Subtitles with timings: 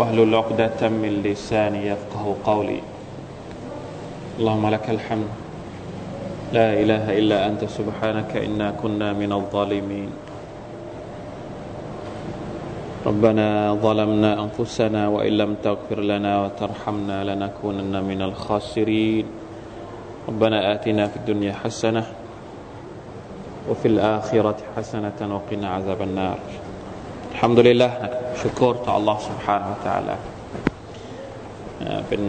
[0.00, 2.80] واهلل عقدة من لساني يفقه قولي.
[4.40, 5.28] اللهم لك الحمد.
[6.56, 10.10] لا إله إلا أنت سبحانك إنا كنا من الظالمين.
[13.06, 19.26] ربنا ظلمنا أنفسنا وإن لم تغفر لنا وترحمنا لنكونن من الخاسرين.
[20.28, 22.04] ربنا آتنا في الدنيا حسنة
[23.68, 26.40] وفي الآخرة حسنة وقنا عذاب النار.
[27.39, 27.91] الحمد لله
[28.41, 30.15] ชุกรต่อ Allah سبحانه และ تعالى
[32.07, 32.21] เป็น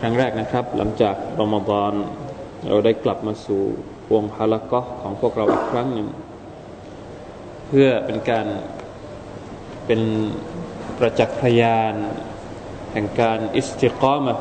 [0.00, 1.92] ครั้งแรกนะครับ หลังจากรอมฎอน
[2.68, 3.62] เราได้กลับมาสู่
[4.12, 6.08] วงฮาละกะของพวกเราอีกครั้งหนึ่ง
[7.66, 8.46] เพื่อเป็นการ
[9.86, 10.00] เป็น
[10.98, 11.94] ประจักษ์พยาน
[12.92, 14.34] แห่งการอิสติกรามะ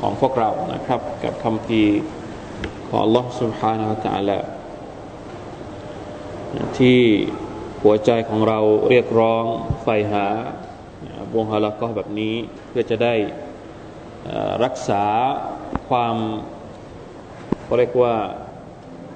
[0.00, 1.82] ของพวกเรานะครับ กับคำพี
[2.88, 4.38] ของ Allah سبحانه และ تعالى
[6.78, 6.98] ที่
[7.86, 8.58] หัวใจของเรา
[8.90, 9.44] เรียกร้อง
[9.82, 10.26] ใฝ่หา
[11.34, 12.34] วงฮาละก็แบบนี้
[12.68, 13.14] เพื่อจะได้
[14.64, 15.04] รักษา
[15.88, 16.16] ความ
[17.64, 18.14] เขาเรียกว่า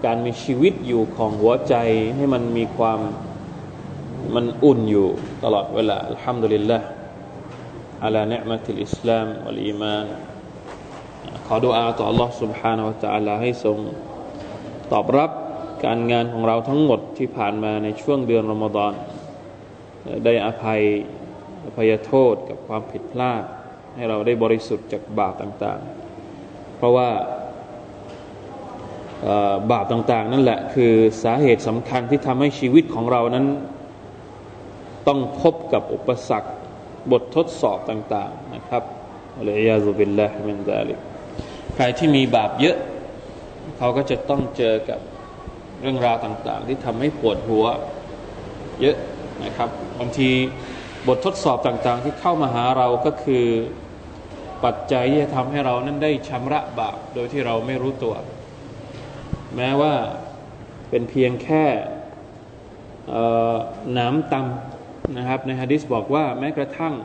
[0.04, 1.74] การมีชีวิตอยู่ของหัวใจ
[2.16, 3.00] ให้มันมีความ
[4.34, 5.08] มันอุ่นอยู่
[5.44, 6.78] ตลอดเวลาอัลฮัมดุลิลละ
[8.04, 10.06] อัลาเนืมติลอิสลามอัลอีมาน
[11.46, 13.78] ขอดุอาต่อ Allah سبحانه และ تعالى ให้ทรง
[14.92, 15.30] ตอบรับ
[15.85, 18.93] การงานของเราทั้งหมดที่ผ่านมาในช่วงเดือนรอมฎอน
[20.25, 20.81] ได้อภัย
[21.65, 23.43] อภัยโทษกับความผิดพลาด
[23.95, 27.09] ให้เราได้บริสุทธิ์จากบาปต่างๆ เพราะว่า
[29.71, 30.93] บาปต่างๆ นั่นแหละคือ
[31.23, 33.45] สาเหตุสำคัญที่ทำให้ชีวิตของเรานั้น
[35.07, 36.51] ต้องพบกับอุปสรรค
[37.11, 38.83] บททดสอบต่าง ๆ นะครับ
[39.37, 40.99] อัลลอฮฺยาซุบิลลาฮิมินซาลิก
[41.75, 42.77] ใครที่มีบาปเยอะ
[43.77, 44.99] เขาก็จะต้องเจอกับ
[45.81, 47.65] เรื่องราวต่างๆ ที่ทำให้ปวดหัว
[48.81, 48.97] เยอะ
[49.43, 49.69] นะครับ
[49.99, 50.29] บางที
[51.07, 53.45] บททดสอบต่างๆ ที่เข้ามาหาเราก็คือ
[54.63, 58.15] ปัจจัยที่จะทำให้เรานั้นได้ชำระบาปโดยที่เราไม่รู้ตัว
[59.55, 59.93] แม้ว่า
[60.89, 61.65] เป็นเพียงแค่
[63.97, 66.95] น้ำตำนะครับ ในฮะดิษบอกว่าแม้กระทั่ง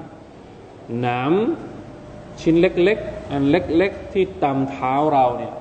[1.07, 5.55] น้ำชิ้นเล็กๆ อันเล็กๆ ที่ตำเท้าเราเนี่ย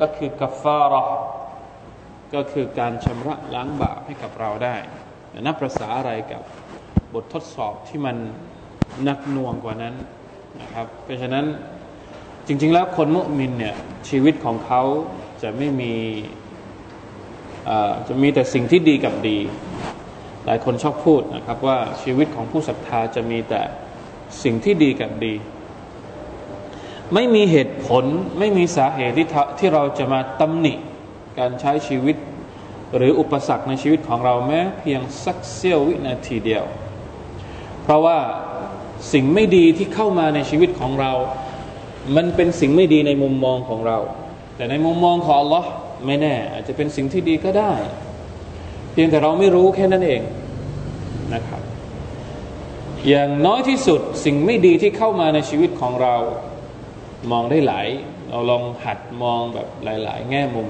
[0.00, 1.02] ก็คือกัฟฟาระ
[2.34, 4.76] ก็คือการชำระล้างบาปให้กับเราได้
[5.46, 6.42] นับประษาอะไรกับ
[7.14, 8.16] บททดสอบที่มัน
[9.08, 9.94] นักน่วงกว่านั้น
[10.60, 11.44] นะครับ เพราะฉะนั้น
[12.46, 13.74] จริง ๆ แล้วคนมุมินเนี่ย
[14.08, 14.82] ชีวิตของเขา
[15.42, 15.94] จะไม่มี
[18.08, 19.38] จะมีแต่สิ่งที่ดีกับดี
[20.46, 23.62] หลายคนชอบพูดนะครับว่าชีวิตของผู้ศรัทธาจะมีแต่
[24.42, 25.34] สิ่งที่ดีกับดี
[27.14, 28.04] ไม่มีเหตุผล
[28.38, 29.26] ไม่มีสาเหตุที่
[29.58, 30.74] ที่เราจะมาตำหนิ
[31.38, 32.16] การใช้ชีวิต
[32.96, 36.64] หรืออุปสรรคในชีวิตของเราแม้เพียงสักเสี้ยววินาทีเดียว
[37.82, 38.18] เพราะว่า
[39.12, 41.12] สิ่งไม่ดีที่เข้ามาในชีวิตของเรา
[42.16, 43.98] มันเป็นสิ่งไม่ดีในมุมมองของเรา
[44.56, 45.64] แต่ในมุมมองของ Allah
[46.06, 47.72] ไม่แน่ อาจจะเป็นสิ่งที่ดีก็ได้
[48.92, 50.22] เพียงแต่เราไม่รู้แค่นั้นเอง
[51.34, 51.62] นะครับ
[53.08, 56.14] อย่างน้อยที่สุดสิ่งไม่ดีที่เข้ามาในชีวิตของเรา
[57.30, 57.86] มองได้หลาย
[58.30, 60.68] เราลองหัดมองแบบหลาย ๆ แง่มุม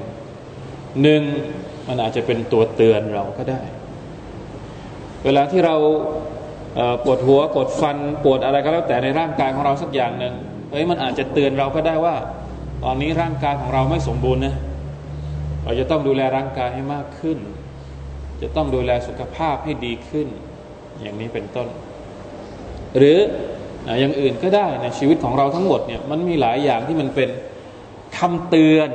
[1.02, 1.22] หนึ่ง
[1.88, 3.60] มันอาจจะเป็นตัวเตือนเราก็ได้
[5.24, 5.76] เวลาที่เรา
[7.04, 10.34] ปวดหัวปวดฟันปวดอะไรก็แล้วแต่ในร่างกายของเราสักอย่างหนึ่ง
[10.70, 12.16] เฮ้ยมันอาจจะเตือนเราก็ได้ว่า
[12.84, 14.56] ตอนนี้ร่างกายของเราไม่สมบูรณ์นะ
[15.64, 17.38] เราจะต้องดูแลร่างกายให้มากขึ้น
[18.42, 20.26] จะต้องดูแลสุขภาพให้ดีขึ้น
[21.00, 21.68] อย่างนี้เป็นต้น
[22.96, 23.18] หรือ
[24.00, 27.28] อย่างอื่นก็ได้ในชีวิตของเราทั้งหมดเนี่ยมันมีหลายอย่างที่มันเป็น
[28.18, 28.90] คำเตือน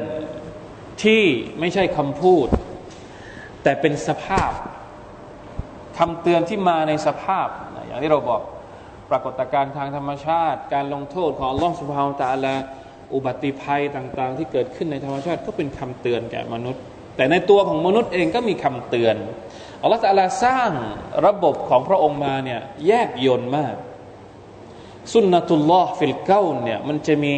[1.03, 1.23] ที่
[1.59, 2.47] ไม่ใช่คำพูด
[3.63, 4.51] แต่เป็นสภาพ
[5.97, 7.47] คำเตือนที่มาในสภาพ
[7.87, 8.41] อย่างที่เราบอก
[9.09, 12.55] ปรากฏการณ์ทางธรรมชาติ การลงโทษของล่องสุภาพตาลา
[13.13, 16.81] อุบัติภัยต่างๆ ที่เกิดขึ้นในธรรมชาติก็เป็นคำเตือนแก่มนุษย์
[17.15, 19.15] แต่ในตัวของมนุษย์เองก็มีคำเตือน
[19.81, 20.71] อัลลอฮฺตาลาสร้าง
[21.25, 23.75] ระบบของพระองค์มาเนี่ยแยกยนต์มาก
[25.13, 27.33] สุนนะตุลลอฮ์ฟิลเก้าเนี่ยมันจะมี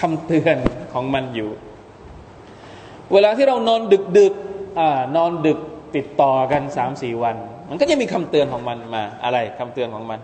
[0.00, 0.56] คำเตือน
[0.92, 1.50] ของมันอยู่
[3.12, 4.34] เวลาที่เรานอนดึกดึก
[4.78, 4.80] อ
[5.16, 5.58] นอนดึก
[5.96, 7.36] ติดต่อกันสามสี่วัน
[7.70, 10.20] มันก็จะมีคำเตือนของมันมาอะไรคำเตือนของมัน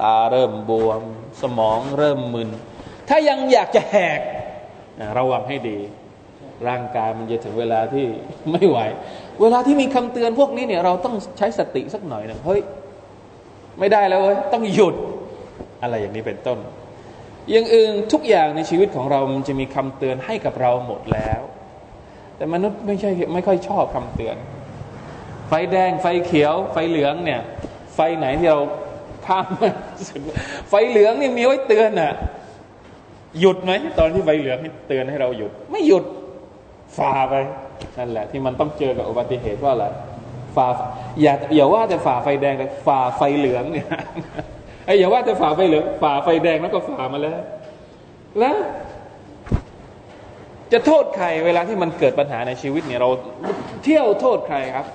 [0.00, 1.02] ตาเริ่มบวม
[1.42, 2.48] สมองเริ่มมึน
[3.08, 4.20] ถ้ายังอยากจะแหก
[5.18, 5.78] ระวังให้ดี
[6.68, 8.06] ร่างกายมันจะถึงเวลาที่
[8.52, 8.78] ไม่ไหว
[9.40, 12.60] เวลาที่มีคำเตือนพวกนี้เนี่ยเราต้องใช้สติสักหน่อยหนึ่งเฮ้ย
[13.78, 14.94] ไม่ได้แล้วเว้ยต้องหยุด
[15.82, 16.58] อะไรอย่างนี้เป็นต้น
[17.50, 21.40] อย่างอื่นทุกอย่างในชีวิตของเรามันจะมีคำเตือนให้กับเราหมดแล้ว
[22.38, 24.36] แต่มนุษย์ไม่ใช่ไม่ค่อยชอบคำเตือน
[25.48, 27.40] ไฟแดงไฟเขียว ไฟเหลืองเนี่ย
[27.94, 28.60] ไฟไหนที่เรา
[29.26, 29.46] ข้าม
[30.70, 32.12] ไฟเหลืองนี่มีไว้เตือนอะ
[33.40, 36.04] หยุดไหมตอนที่ไฟเหลืองให้เตือนให้เราหยุด ไม่หยุด
[36.98, 37.34] ฝ่าไป
[37.98, 39.86] นั่นแหละ ที่มันต้องเจอกับอุบัติเหตุว่าอะไร
[40.56, 40.66] ฝ่า
[41.22, 43.88] อย่าอย่าว่าแต่ฝ่าไฟแดงแต่ฝ่าไฟเหลืองเนี่ย
[44.86, 47.40] ไอ้อย่าว่าแต่ฝ่าไฟเหลืองฝ่าไฟแดงแล้วก็ฝ่ามาแล้ว
[48.38, 48.56] แล้ว
[50.72, 53.10] จะโทษใครเวลาที่มันเกิดปัญหาในชีวิตเนี่ยเรา
[53.84, 54.86] เที่ยวโทษใครครับ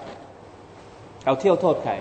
[1.26, 1.94] เอาเที่ยวโทษใคร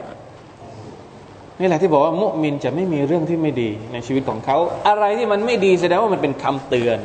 [1.60, 4.56] นี่แหละที่บอกว่ามุมินจะไม่มีเรื่องที่ไม่ดีในชีวิตของเขา
[4.88, 6.98] อะไรที่มันไม่ดีแสดงว่ามันเป็นคำเตือน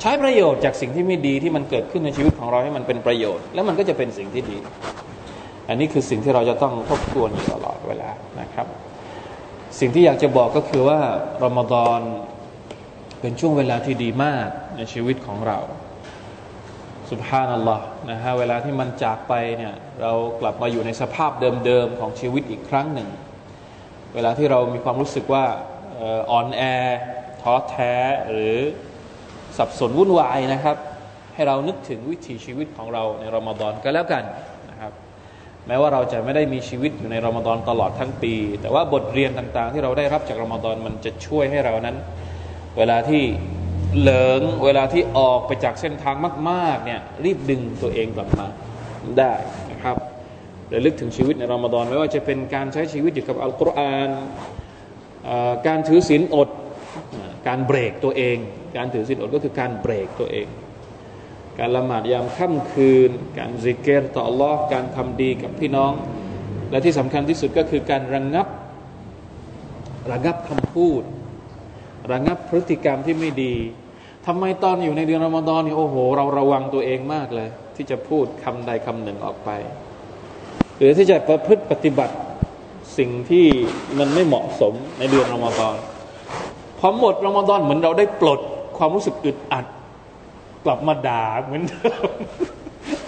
[0.00, 4.58] ใช้ประโยชน์จากสิ่งที่ไม่ดีที่มันเกิดขึ้นในชีวิตของเราให้มันเป็นประโยชน์ แล้วมันก็จะเป็นสิ่งที่ดี
[5.68, 8.10] อันนี้คือสิ่งที่เราจะต้องทบทวนอยู่ตลอดเวลา
[8.40, 8.66] นะครับ
[9.80, 10.98] สิ่งที่อยากจะบอกก็คือว่า
[11.42, 12.00] รอมฎอน
[13.20, 15.58] เป็นช่วงเวลาที่ดีมากในชีวิตของเรา
[17.12, 21.32] สุบฮานัลลอฮ์นะฮะเวลาที่มันจากไปเนี่ยเรากลับมาอยู่ในสภาพ
[21.66, 23.08] เดิมๆของชีวิตอีกครั้งหนึ่ง
[24.14, 25.44] เวลาที่เรามีความรู้สึกว่า
[26.30, 26.62] อ่อนแอ
[27.42, 27.94] ท้อแท้
[28.30, 28.56] หรือ
[29.58, 30.76] สับสนวุ่นวายนะครับ
[31.34, 34.24] ให้เรานึกถึงวิถีชีวิตของเราในรอมฎอนก็แล้วกัน
[34.70, 34.92] นะครับ
[35.66, 41.96] แม้ว่าเราจะไม่ได้มีชีวิตอยู่ในรอมฎอนตลอดทั้งปี แต่ว่าบทเรียนต่างๆ ที่เราได้รับจากรอมฎอนมันจะช่วยให้เรานั้น
[42.78, 43.22] เวลาที่
[44.00, 46.16] เหลิงเวลาที่ออกไปจากเส้นทาง
[46.50, 48.46] มาก ๆ เนี่ย รีบดึงตัวเองกลับมา
[49.18, 49.32] ได้
[49.70, 49.96] นะครับ
[50.72, 54.10] ระลึกถึงชีวิตในรอมฎอนไม่ว่าจะเป็นการใช้ชีวิตอยู่กับอัลกุรอาน
[55.66, 56.48] การถือศีลอด
[57.48, 58.36] การเบรกตัวเอง
[58.76, 60.46] การถือศีลอดก็คือการเบรกตัวเอง
[61.58, 65.92] การละหมาดยามค่ำคืน การซิกเกตต่อ Allah การทำดีกับพี่น้อง
[66.70, 68.46] และที่สำคัญที่สุดก็คือการระงงับ
[70.12, 71.02] ระงับคำพูด
[72.12, 73.54] ระงับพฤติกรรมที่ไม่ดี
[74.26, 79.50] ทำไมตอนอยู่ในเดือนรอมฎอนนี่โอ้โห เราระวังตัวเองมากเลย ที่จะพูดคำใดคำหนึ่งออกไป
[80.76, 82.14] หรือที่จะประพฤติปฏิบัติ
[82.98, 83.46] สิ่งที่
[83.98, 85.76] มันไม่เหมาะสมในเดือนรอมฎอน
[86.78, 88.40] พอหมดรอมฎอนเหมือนเราได้ปลด
[88.78, 89.66] ความรู้สึกอึดอัด
[90.64, 92.10] กลับมาด่าเหมือนเดิม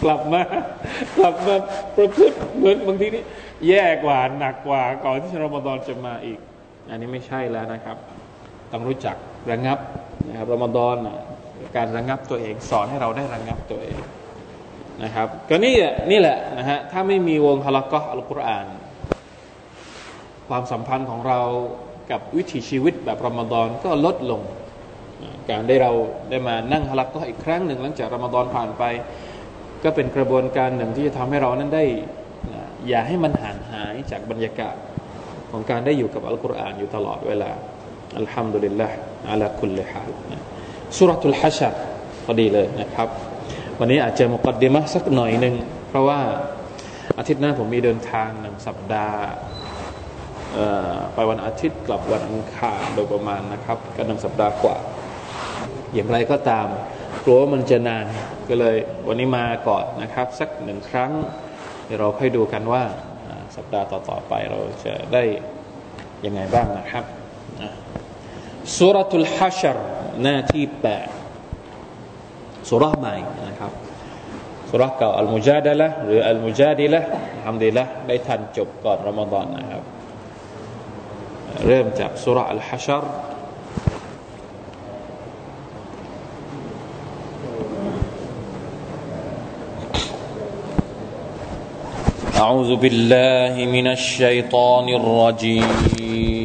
[0.02, 0.42] กลับมา
[1.18, 1.54] กลับมา
[1.96, 3.22] ประพฤติเหมือนบางทีนี่
[3.68, 6.38] แย่กว่าหนักกว่าก่อนที่รอมฎอนจะมาอีก
[6.90, 7.96] อันนี้ไม่ใช่แล้วนะครับ
[8.72, 9.16] ต้องรู้จัก
[9.50, 9.78] ระงับ
[10.28, 10.96] นะครับรอมฎอน
[11.76, 14.00] การระงับตัวเอง สอนให้เราได้ระงับตัวเอง
[15.04, 15.74] นะครับ ก็นี่
[16.10, 18.66] นี่แหละนะฮะถ้าไม่มีวงฮะลักก็อัลกุรอาน
[20.48, 21.40] ความสัมพันธ์ของเรา
[22.10, 24.42] กับวิถีชีวิตแบบรอมฎอนก็ลดลง
[25.50, 25.92] การได้เรา
[26.30, 28.82] ได้มานั่งฮลักก็อีกครั้งหนึ่ง หลังจากรอมฎอนผ่านไป
[29.84, 31.84] ก็เป็นกระบวนการหนึ่งที่จะทำให้เรานั้นได้
[32.88, 34.76] อย่าให้มันห่างหายจากบรรยากาศ
[35.50, 37.50] ของการได้อยู่กับอัลกุรอานอยู่ตลอดเวลา
[38.18, 38.88] อัลฮัมดุลิลละ
[39.30, 40.10] อัลลคุลลิฮาล
[40.96, 41.74] สุรทุลฮัชร
[42.24, 43.08] พอดีเลยนะครับ
[43.78, 45.54] วันนี้อาจจะมุกดดิมะสักหน่อยหนึ่ง
[45.88, 46.20] เพราะว่า
[47.18, 49.22] อาทิตย์หน้าผมมีเดินทางหนึ่งสัปดาห์
[51.14, 54.76] ไปวันอาทิตย์กลับวันอังคารโดยประมาณนะครับก็หนึ่งสัปดาห์กว่า
[55.94, 56.66] อย่างไรก็ตาม
[57.24, 58.06] กลัวว่ามันจะนาน
[58.48, 58.76] ก็เลย
[59.08, 61.10] วันนี้มาก่อนนะครับ สักหนึ่งครั้ง
[61.84, 62.82] เดี๋ยวเราค่อยดูกันว่า
[63.56, 65.22] สัปดาห์ต่อๆไปเราจะได้
[66.26, 67.04] ยังไงบ้างนะครับ
[68.77, 69.77] สุรทุลฮัชร
[70.23, 71.07] หน้าที่แปด
[72.69, 73.15] สุรใหม่
[73.47, 73.71] นะครับ
[74.69, 77.01] สุรเก่าอัลมุจาดะละหรืออัลมุจาดิละ
[77.43, 79.83] ทำดีละได้ทันจบก่อนรอมฎอนนะครับ
[81.67, 83.05] เริ่มจากสุรอัลฮัชร
[92.41, 96.44] أعوذ بالله من الشيطان الرجيم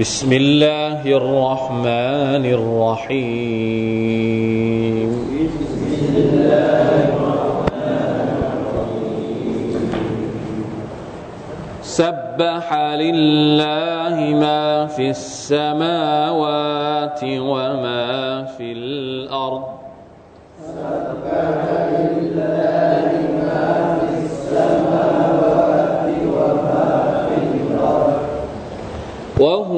[0.00, 3.18] بسم الله الرحمن الرحيم.
[11.82, 19.07] سبح لله ما في السماوات وما في الأرض.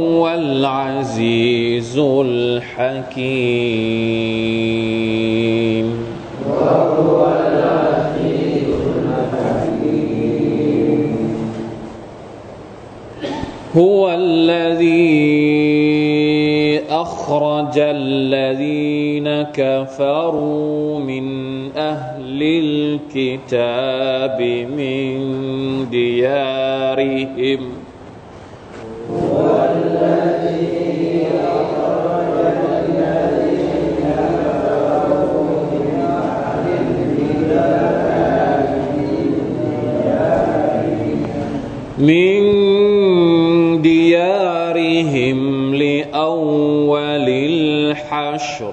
[0.00, 3.06] وهو العزيز الحكيم
[6.48, 8.68] وهو العزيز
[9.36, 11.00] الحكيم.
[13.76, 15.20] هو الذي
[16.90, 21.24] أخرج الذين كفروا من
[21.76, 24.40] أهل الكتاب
[24.76, 25.20] من
[25.90, 27.60] ديارهم.
[42.00, 48.72] من ديارهم لأول الحشر.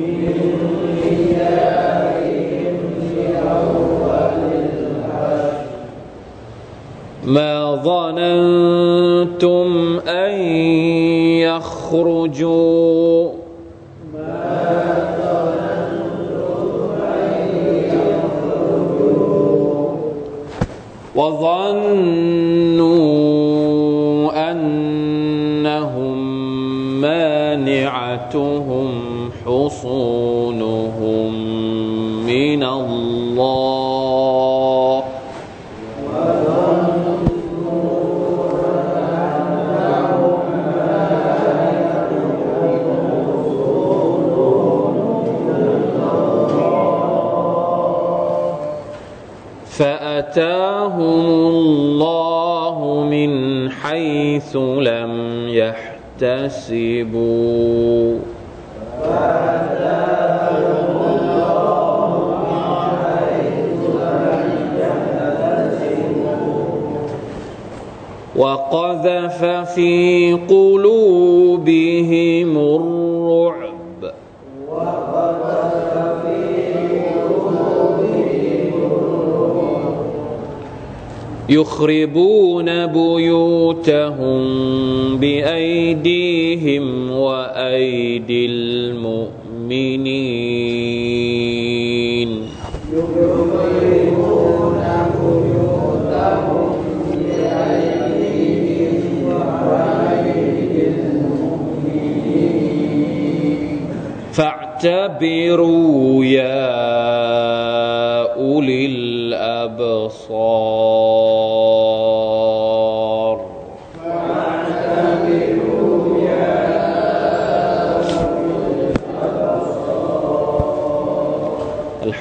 [0.00, 0.24] من
[1.04, 2.46] ديارهم
[3.16, 5.62] لأول الحشر
[7.24, 8.81] ما ظننت
[9.22, 10.40] ظننتم أن
[11.46, 13.30] يخرجوا
[21.14, 21.72] وظنوا
[24.50, 26.18] أنهم
[27.00, 28.90] مانعتهم
[29.46, 31.32] حصونهم
[32.26, 33.71] من الله
[53.82, 55.12] حيث لم
[56.20, 58.18] يحتسبوا.
[68.36, 72.91] وقذف في قلوبهم الرعب.
[81.52, 84.42] يخربون بيوتهم
[85.16, 89.32] بأيديهم وأيدي المؤمنين.
[104.32, 106.72] فاعتبروا يا
[108.34, 110.61] أولي الأبصار.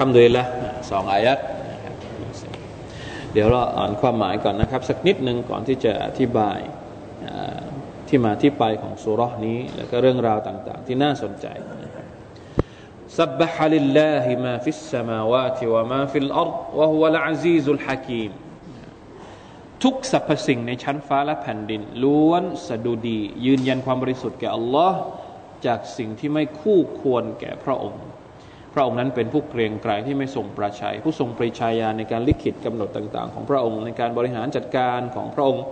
[0.00, 0.47] الحمد لله
[0.91, 1.38] สองอายัด
[1.73, 1.95] นะครับ
[3.33, 6.59] เดี๋ยวเราอ่านความหมายก่อนนะครับ สักนิดหนึ่งก่อนที่จะอธิบาย
[7.26, 7.61] อ่า
[8.09, 11.47] ที่มาที่ไปของสุราะห์นี้ แล้วก็เรื่องราวต่าง ๆ ที่น่าสนใจ
[11.85, 12.07] นะครับ
[13.19, 18.31] سبح لله ما في السماوات وما في الأرض وهو العزيز الحكيم
[19.83, 25.00] ทุกสรรพสิ่งในชั้นฟ้าและแผ่นดิน ล้วนสดุดี ยืนยันความบริสุทธิ์แก่อัลลอฮ์
[25.67, 28.05] จากสิ่งที่ไม่คู่ควรแก่พระองค์
[28.74, 35.63] พระองค์นั้นเป็นผู้เกรียงไกรที่ไม่ทรงประชัย ผู้ทรงปริชาญาในการลิขิตกำหนดต่าง ๆ ของพระองค์ในการบริหารจัดการของพระองค์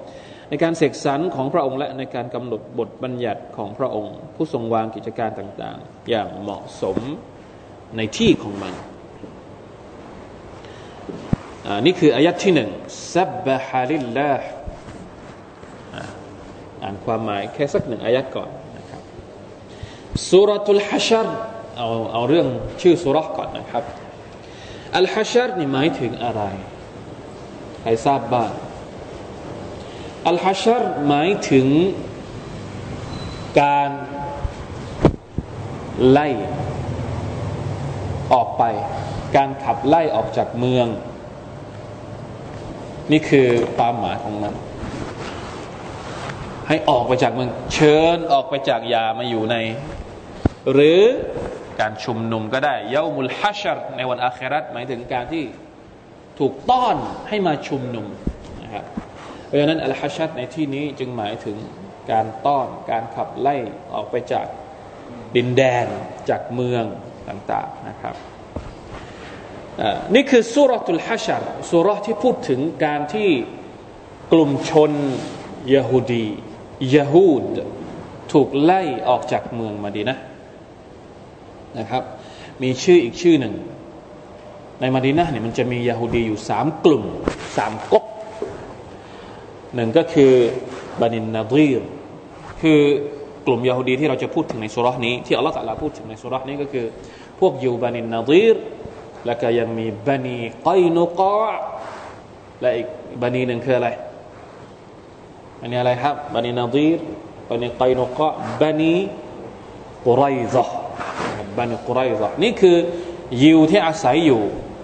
[0.49, 6.97] ในการเสกสรรของพระองค์และในการกำหนดบทบัญญัติของพระองค์ ผู้ทรงวางกิจการต่างๆ อย่างเหมาะสม
[7.97, 8.73] ในที่ของมัน
[11.65, 12.69] อ่านี่คืออายัดที่หนึ่ง
[13.13, 14.47] ซับบะฮาลิลลาห์
[15.93, 16.03] อ่า
[16.83, 19.01] อ่านความหมายแค่สักหนึ่งอายัดก่อนนะครับ
[20.29, 21.27] สุรทุลฮัชร
[21.81, 22.47] เอาเอาเรื่อง
[22.81, 23.83] ชื่อสุรษก่อนนะครับ
[24.97, 26.41] อัลฮัชรนี่หมายถึงอะไร
[27.81, 28.51] ใครทราบบ้าง
[30.27, 31.67] อัลฮัชรหมายถึง
[33.61, 33.89] การ
[36.09, 36.27] ไล่
[38.33, 38.63] ออกไป
[39.35, 40.87] การขับไล่ออกจากเมือง
[43.11, 44.53] นี่คือความหมายของมัน
[46.67, 49.55] ให้ออกไปจากเมือง เชิญออกไปจากยามาอยู่ใน
[50.73, 51.01] หรือ
[51.79, 55.43] การชุมนุมก็ได้เยามุลฮัชรในวันอาคราตหมายถึงการที่
[56.39, 56.95] ถูกต้อน
[57.29, 58.07] ให้มาชุมนุม
[58.63, 58.85] นะครับ
[59.45, 61.57] เพราะฉะนั้นอัลฮัชรในที่นี้จึงหมายถึง
[62.11, 63.55] การต้อนการขับไล่
[63.93, 64.45] ออกไปจาก
[65.35, 65.85] ดินแดน
[66.29, 66.83] จากเมือง
[67.29, 68.15] ต่างๆนะครับ
[70.15, 73.29] นี่คือสุรทุลฮัชรสุรที่พูดถึงการที่
[74.33, 74.91] กลุ่มชน
[75.73, 76.27] ยะฮูดี
[76.95, 77.55] ยะฮูด
[78.31, 80.17] ถูกไล่ออกจากเมืองมาดีนะ
[81.77, 82.03] นะครับ
[82.63, 83.53] มีชื่ออีกชื่อหนึ่ง
[84.79, 87.03] ในมาดีนะเนี่ยมันจะมียะฮูดีอยู่สามกลุ่ม
[87.57, 88.05] สามก๊ก
[89.75, 90.33] หนึ่งก็คือ
[91.01, 91.81] บานินนาดีร
[92.61, 92.79] คือ
[93.45, 96.85] กลุ่มยะฮูดีที่เราจะพูดถึงในสุรานี้ ที่อัลลอฮฺตะลาพูดถึงในสุรานี้ก็คือ
[97.39, 98.55] พวกยูบานินนาดีร
[99.25, 101.35] แล้วก็ยังมีบานีกอยนุกอ
[102.61, 102.87] และอีก
[103.21, 103.89] บานีหนึ่งคืออะไร
[105.61, 106.99] บานีอะไรครับบานีนาดีร
[107.49, 108.27] บานีกอยนุกอ
[108.61, 108.93] บานี
[110.05, 110.23] กุไร
[110.53, 110.67] ซะ
[111.59, 112.77] บันกุไรซะนี่คือ
[113.43, 114.41] ยิวที่อาศัยอยู่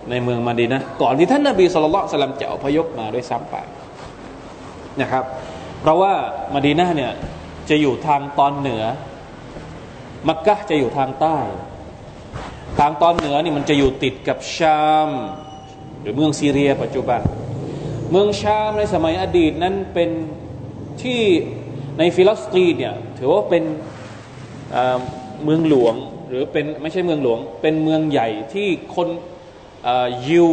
[0.10, 3.56] ในเมืองมาดีนะก่อนที่ท่านนบีสุลต่านสลัมจะอพยพมาด้วยซ้ำไป
[5.02, 5.24] นะครับ
[5.82, 6.14] เพราะว่า
[6.54, 7.12] มาดีนะเนี่ย
[7.70, 8.84] จะอยู่ทางตอนเหนือ
[10.28, 11.38] มักกะจะอยู่ทางใต้
[12.80, 15.10] ทางตอนเหนือนี่มันจะอยู่ติดกับชาม
[16.02, 17.22] หรือเมืองซีเรียปัจจุบัน
[18.12, 20.10] เมืองชามในสมัยอดีตนั้นเป็น
[21.02, 21.22] ที่
[21.98, 23.64] ในฟิลิสตีนเนี่ยถือว่าเป็น
[25.44, 25.96] เมืองหลวง
[26.28, 29.08] หรือเป็นไม่ใช่เมืองหลวง เป็นเมืองใหญ่ที่คน
[30.28, 30.50] ยิว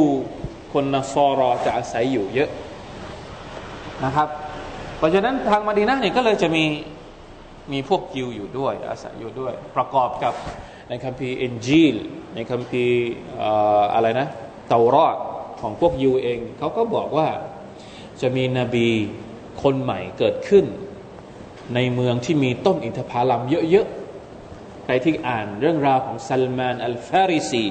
[0.72, 2.50] คนนสรอจะอาศัยอยู่เยอะ
[4.04, 4.28] นะครับ
[4.98, 6.64] เพราะฉะนั้นทางมาดีนะเนี่ยก็เลยจะมี
[7.72, 10.34] มีพวกยิวอยู่ด้วย อาศัยอยู่ด้วย ประกอบกับ
[10.88, 11.94] ในคัมภีร์อินญีล
[12.34, 13.02] ในคัมภีร์
[13.94, 14.26] อะไรนะ
[14.68, 15.16] เตารอต
[15.60, 17.28] ของพวกยิวเองเขาก็บอกว่า
[18.20, 18.88] จะมีนบี
[19.62, 20.64] คนใหม่เกิดขึ้น
[21.74, 24.01] ในเมืองที่มีต้นอินทผลัมเยอะๆ
[25.04, 27.64] ที่อ่านเรื่องราวของซัลมานอัลฟาริซี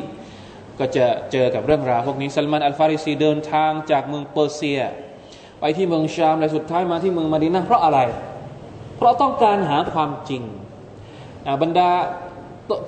[0.79, 4.81] ก็จะเจอกับเรื่องราวพวกนี้ซัลมานอัลฟาริซีเดินทางจากเมืองเปอร์เซีย
[5.59, 7.99] ไปที่เมืองชามและสุดท้ายมาที่เมืองมาดีนาเพราะอะไร
[8.97, 10.43] เพราะต้องการหาความจริง
[11.61, 11.91] บรรดา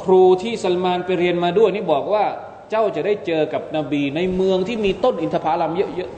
[0.04, 2.26] ครูที่ซัลมานไปเรียนมาด้วยนี่บอกว่า
[2.70, 6.12] เจ้าจะได้เจอกับนบีในเมืองที่มีต้นอินทผลัมเยอะ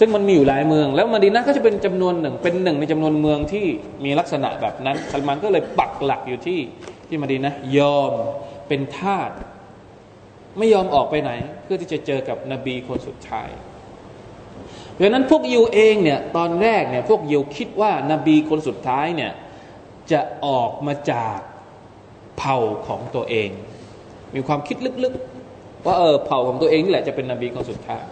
[0.00, 3.66] ซึ่งมันมีอยู่หลายเมือง แล้วมาดีนาก็จะเป็นจำนวนหนึ่ง เป็นหนึ่งในจำนวนเมืองที่
[4.04, 6.60] มีลักษณะแบบนั้นซัลมานก็เลยปักหลักอยู่ที่
[7.08, 8.12] ที่มาดีนะยอม
[8.68, 9.30] เป็นทาส
[10.58, 11.30] ไม่ยอมออกไปไหน
[11.62, 13.48] เพื่อที่จะเจอกับนบีคนสุดท้าย
[14.92, 19.32] เพราะนั้นพวกยิวเองเนี่ยตอนแรกเนี่ยพวกยิวคิดว่านาบีคนสุดท้ายเนี่ย
[20.12, 21.38] จะออกมาจาก
[22.38, 23.50] เผ่าของตัวเอง
[24.34, 28.04] มีความคิดลึกๆ ว่าเออเผ่าของตัวเองนี่แหละจะเป็นนบีคนสุดท้าย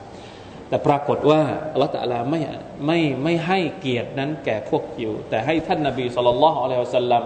[0.69, 1.41] แต่ปรากฏว่า
[1.73, 2.41] อัลลอฮฺตะลาไม่
[2.87, 7.23] ไม่ไม่ให้เกียรตินั้นแก่พวกยิว แต่ให้ท่านนบีสุลต่านละฮ์อะลัยฮิวสัลลัม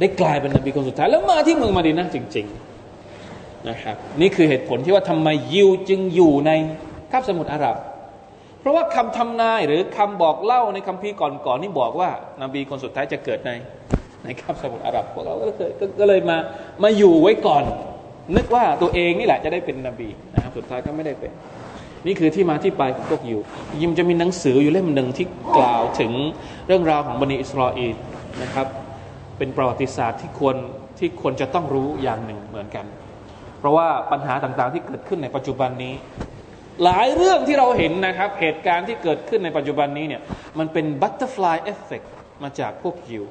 [0.00, 2.46] ได้กลายเป็นนบีคนสุดท้าย แล้วมาที่เมืองมาดีนะจริง
[3.06, 6.50] ๆนะครับ นี่คือเหตุผลที่ว่าทำไมยิวจึงอยู่ใน
[7.12, 7.76] คาบสมุทรอาหรับ
[8.60, 12.10] เพราะว่าคำทำนายหรือคำบอกเล่าในคัมภีร์ก่อนๆนี่บอกว่า
[12.42, 13.50] นบีคนสุดท้ายจะเกิดใน
[14.24, 16.38] ในคาบสมุทรอาหรับพวกเราก็เลยก็เลยมา
[16.82, 17.64] มาอยู่ไว้ก่อน
[18.36, 21.32] นึกว่าตัวเองนี่แหละจะได้เป็นนบีนะครับสุดท้ายก็ไม่ได้เป็น
[22.06, 23.40] นี่คือที่มาที่ไปของพวกยิว
[23.80, 26.12] ยิมจะมีหนังสืออยู่เล่มหนึ่งที่กล่าวถึง
[26.66, 27.94] เรื่องราวของบันิอิสราเอล
[28.42, 28.66] นะครับ
[29.38, 30.56] เป็นประวัติศาสตร์ที่ควร
[30.98, 32.86] ที่ควรจะต้องรู้อย่างหนึ่งเหมือนกัน
[33.58, 35.94] เพราะว่าปัญหาต่างๆที่เกิดขึ้นในปัจจุบันนี้
[36.84, 40.22] หลายเรื่องที่เราเห็นนะครับ เหตุการณ์ที่เกิดขึ้นในปัจจุบันนี้เนี่ย
[40.58, 42.02] มันเป็น butterfly effect
[42.42, 43.24] มาจากพวกยิว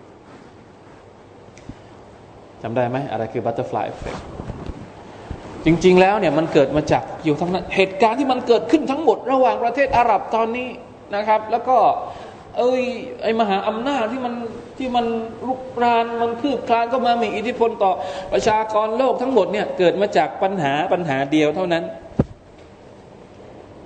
[2.61, 4.15] จำได้ไหมอะไรคือ butterfly effect
[5.65, 10.69] จริง ๆ แล้วเนี่ยมันเกิดมาจากยิวทั้งนั้นเหตุการณ์ที่มันเกิดขึ้นทั้งหมดระหว่างประเทศอาหรับตอนนี้
[11.15, 11.77] นะครับ แล้วก็
[12.57, 12.83] เอ้ย
[13.21, 14.33] ไอมหาอำนาจที่มัน
[14.77, 15.05] ที่มัน
[15.47, 17.91] รุกรานมันคืบคลานก็มามีอิทธิพลต่อ
[18.33, 21.83] ประชากรโลกทั้งหมดเนี่ยเกิดมาจากปัญหาปัญหาเดียวเท่านั้น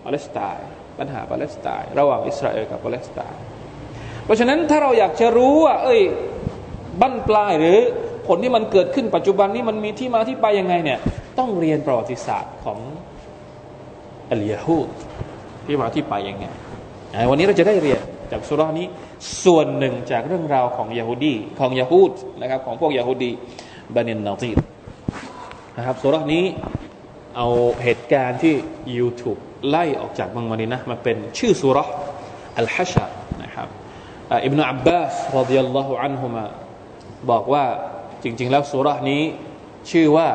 [0.04, 0.68] ปาเลสไตน์
[1.00, 3.42] ปัญหาปาเลสไตน์ระหว่างอิสราเอลกับปาเลสไตน์
[4.26, 6.02] เพราะฉะนั้นถ้าเราอยากจะรู้ว่าเอ้ย
[7.02, 7.78] บั้นปลายหรือ
[8.28, 11.00] ผลที่มันเกิดขึ้นปัจจุบันนี้มันมีที่มาที่ไปยังไงเนี่ย
[11.40, 12.80] ต้องเรียนประวัติศาสตร์ของ
[14.32, 14.90] อัลยาฮูด
[15.66, 16.46] ที่มาที่ไปยังไง
[17.30, 18.88] วันนี้เราจะได้เรียนจากสุรานี้
[19.44, 23.32] ส่วนหนึ่งจากเรื่องราวของยาฮูดีของยาฮูดนะครับของพวกยาฮูดี
[23.96, 24.52] บานินนาซี
[25.78, 26.46] นะครับสุรานี้
[27.36, 27.48] เอา
[27.84, 28.56] เหตุการณ์ที่
[28.98, 29.38] ยูทูบ
[29.70, 31.78] ไล่ออกจากมังมานีนะมาเป็นชื่อสุร
[32.60, 33.06] อัลฮัชะ
[33.44, 33.68] นะครับ
[34.46, 36.44] อิบนาอับบาสรดิยัลลอฮุอันฮุมา
[37.30, 37.66] บอกว่า
[38.24, 39.22] จริง ๆ แล้วสุรานี้
[39.92, 40.28] ชื่อว่า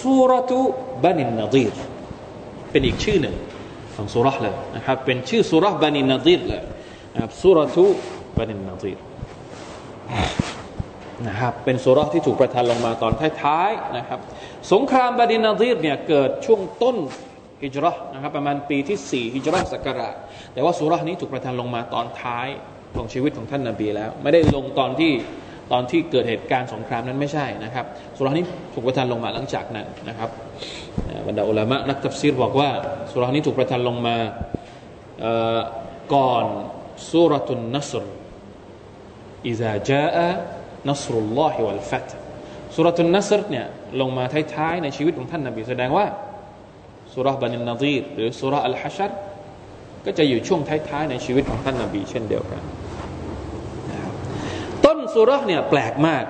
[0.00, 0.60] สุรตุ
[1.02, 1.74] บานินนาซีร
[2.70, 3.36] เป็นอีกชื่อหนึ่ง
[3.94, 6.62] ของสุรเลยนะครับเป็นชื่อสุรบานินนาซีรเลย
[7.14, 7.86] นะครับสุรทุ
[8.36, 8.98] บานินนาซีร
[11.26, 14.20] นะครับเป็นสุรที่ถูกประทานลงมาตอนท้ายๆนะครับ
[14.72, 16.96] สงครามบานินนาซีรเนี่ยเกิดช่วงต้น
[17.62, 20.08] ฮิจรัชนะครับประมาณปีที่4ฮิจรัชสักการะ
[20.52, 22.48] แต่ว่าสุรนี้ถูกประทานลงมาตอนท้าย
[22.96, 25.12] ของชีวิตของท่านนาบีแล้ว ไม่ได้ลงตอนที่
[25.72, 30.30] ตอนที่เกิดเหตุการณ์สงครามนั้นไม่ใช่นะครับสุรานี้ถูกประทานลงมาหลังจากนั้นนะครับ
[31.26, 32.70] บรรดาอุลามะนักตัฟซีรบอกว่า
[33.12, 34.16] สุรานี้ถูกประทานลงมา
[36.14, 36.44] ก่อน
[37.10, 38.04] สุรตุนนัสร
[39.46, 40.06] อิซาจา
[40.88, 42.08] นัสรุลลอฮิวัลฟัต
[42.76, 43.66] สุรตุนนัสรเนี่ย
[44.00, 44.24] ลงมา
[44.54, 46.06] ท้ายๆในชีวิตของท่านนบีแสดงว่า
[47.12, 49.10] สุรบันินนาดีรหรือสุรอัลฮัชัร
[50.04, 52.62] ก็จะอยู่ช่วงท้ายๆในชีวิตของท่านนบีเช่นเดียวกัน
[55.16, 56.24] สุรเนี่ยแปลกมาก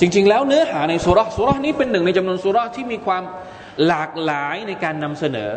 [0.00, 3.22] จริง ๆ แล้วเนื้อหาในสุรสุรนี้เป็นหนึ่งในจำนวนสุรที่มีความ
[3.86, 5.50] หลากหลายในการนำเสนอ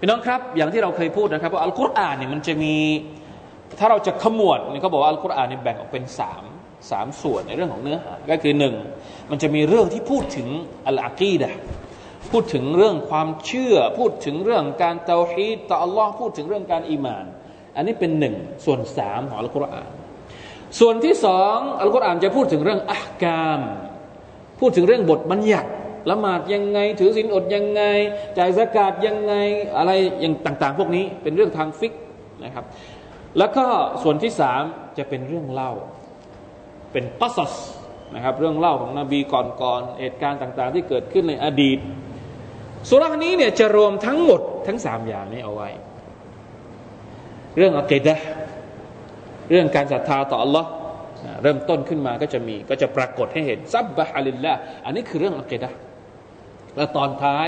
[0.00, 2.74] พี่น้องครับอย่างที่เราเคยพูดนะครับว่าอัลกุรอานเนี่ยมันจะมี
[3.78, 6.42] ถ้าเราจะขมวดนี่เขาบอกว่าอัลกุรอานเนี่ยแบ่งออกเป็นสาม
[6.90, 8.74] สามส่วนในเรื่องของเนื้อหาก็คือหนึ่ง
[9.30, 10.48] มันจะมีเรื่องที่พูดถึง
[10.86, 11.50] อัลอากีดะ
[12.30, 17.24] พูดถึงเรื่องความเชื่อ พูดถึงเรื่องการเตาฮีดต่ออัลลอฮ์พูดถึงเรื่องการอีมาน
[17.76, 19.90] อันนี้เป็นหนึ่งส่วนสามของอัลกุรอาน
[20.80, 23.60] ส่วนที่สองอัลกุรอานจะพูดถึงเรื่องอักาม
[24.60, 25.70] พูดถึงเรื่องบทบัญญัติ
[26.10, 27.82] ละหมาดยังไง ถือศีลอดยังไง
[28.38, 29.34] จ่ายสกาดยังไง
[29.76, 31.92] อะไรอย่างต่าง ๆ พวกนี้เป็นเรื่องทางฟิก
[32.44, 32.64] นะครับ
[33.38, 33.64] แล้วก็
[34.02, 34.62] ส่วนที่สาม
[34.98, 35.72] จะเป็นเรื่องเล่า
[36.92, 37.54] เป็นกัสส
[38.14, 41.78] นะครับ เรื่องเล่าของนบีก่อนๆเหตุการณ์ต่าง ๆ ที่เกิดขึ้นในอดีต
[42.88, 45.68] สุรานี้เนี่ยจะรวมทั้งหมดทั้งสามอย่างนี้เอาไว้
[47.56, 48.14] เรื่องอักดะ
[49.50, 50.64] เรื่องการศรัทธาต่อ Allah
[51.42, 54.52] เริ่มต้นขึ้นมาก็จะมีก็จะปรากฏให้เห็นซับบะฮะลิลละ
[54.84, 55.70] อันนี้คือเรื่องอักดะ
[56.76, 57.46] และตอนท้าย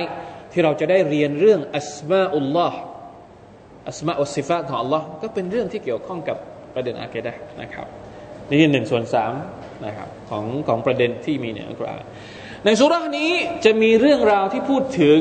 [0.52, 2.78] ที่เราจะได้เรียนเรื่องอัสมาอุลลอฮ์
[3.88, 6.36] อัสมาอุสิฟะของ Allah ก็เป็นเรื่องที่เกี่ยวข้องกับ
[6.74, 7.86] ประเด็นอักดะนะครับ
[8.50, 9.32] นี่หนึ่งส่วนสาม
[9.86, 12.02] นะครับของของประเด็นที่มีในอัลกุรอาน
[12.64, 13.32] ในสุรานี้
[13.64, 15.20] จะมีเรื่องราวที่พูดถึง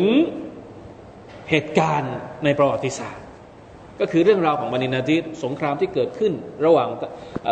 [1.49, 3.23] เหตุการณ์ในประวัติศาสตร์
[3.99, 6.33] ก็คือเรื่องราวของบันินาดีรสงครามที่เกิดขึ้น
[6.65, 6.89] ระหว่าง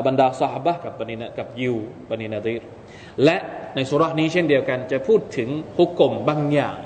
[0.08, 1.74] บรรดาสหบะกับบันินากับยู
[2.10, 2.62] บันินาดีร
[3.24, 3.38] และ
[3.76, 6.78] ในสุรานี้เช่นเดียวกัน จะพูดถึงฮุกกลมบางอย่าง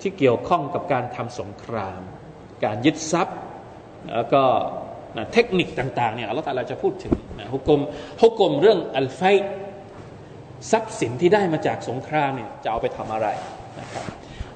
[0.00, 2.00] ที่เกี่ยวข้องกับการทำสงคราม
[2.64, 3.38] การยึดทรัพย์
[4.14, 4.42] แล้วก็
[5.16, 7.80] นะเทคนิคต่างๆเนี่ยอัลลอฮฺตาลาจะพูดถึงนะฮุกกลม
[8.22, 9.22] ฮุกกลมเรื่องอัลไฟ
[10.70, 13.28] ทรัพย์สินที่ได้มาจากสงครามเนี่ยจะเอาไปทำอะไร
[13.80, 14.04] นะครับ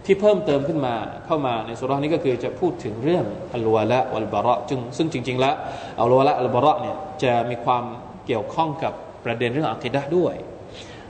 [0.05, 0.95] ที่เพิ่มเติมขึ้นมา
[1.27, 5.55] เข้ามาในสุรานี้ก็คือจะพูดถึงเรื่องอัลวะละอัลบาระจึงซึ่งจริง ๆ แล้ว
[6.01, 7.85] อัลวะละอัลบาระเนี่ยจะมีความ
[8.27, 8.93] เกี่ยวข้องกับ
[9.25, 10.35] ประเด็นเรื่องอัคิดะด้วย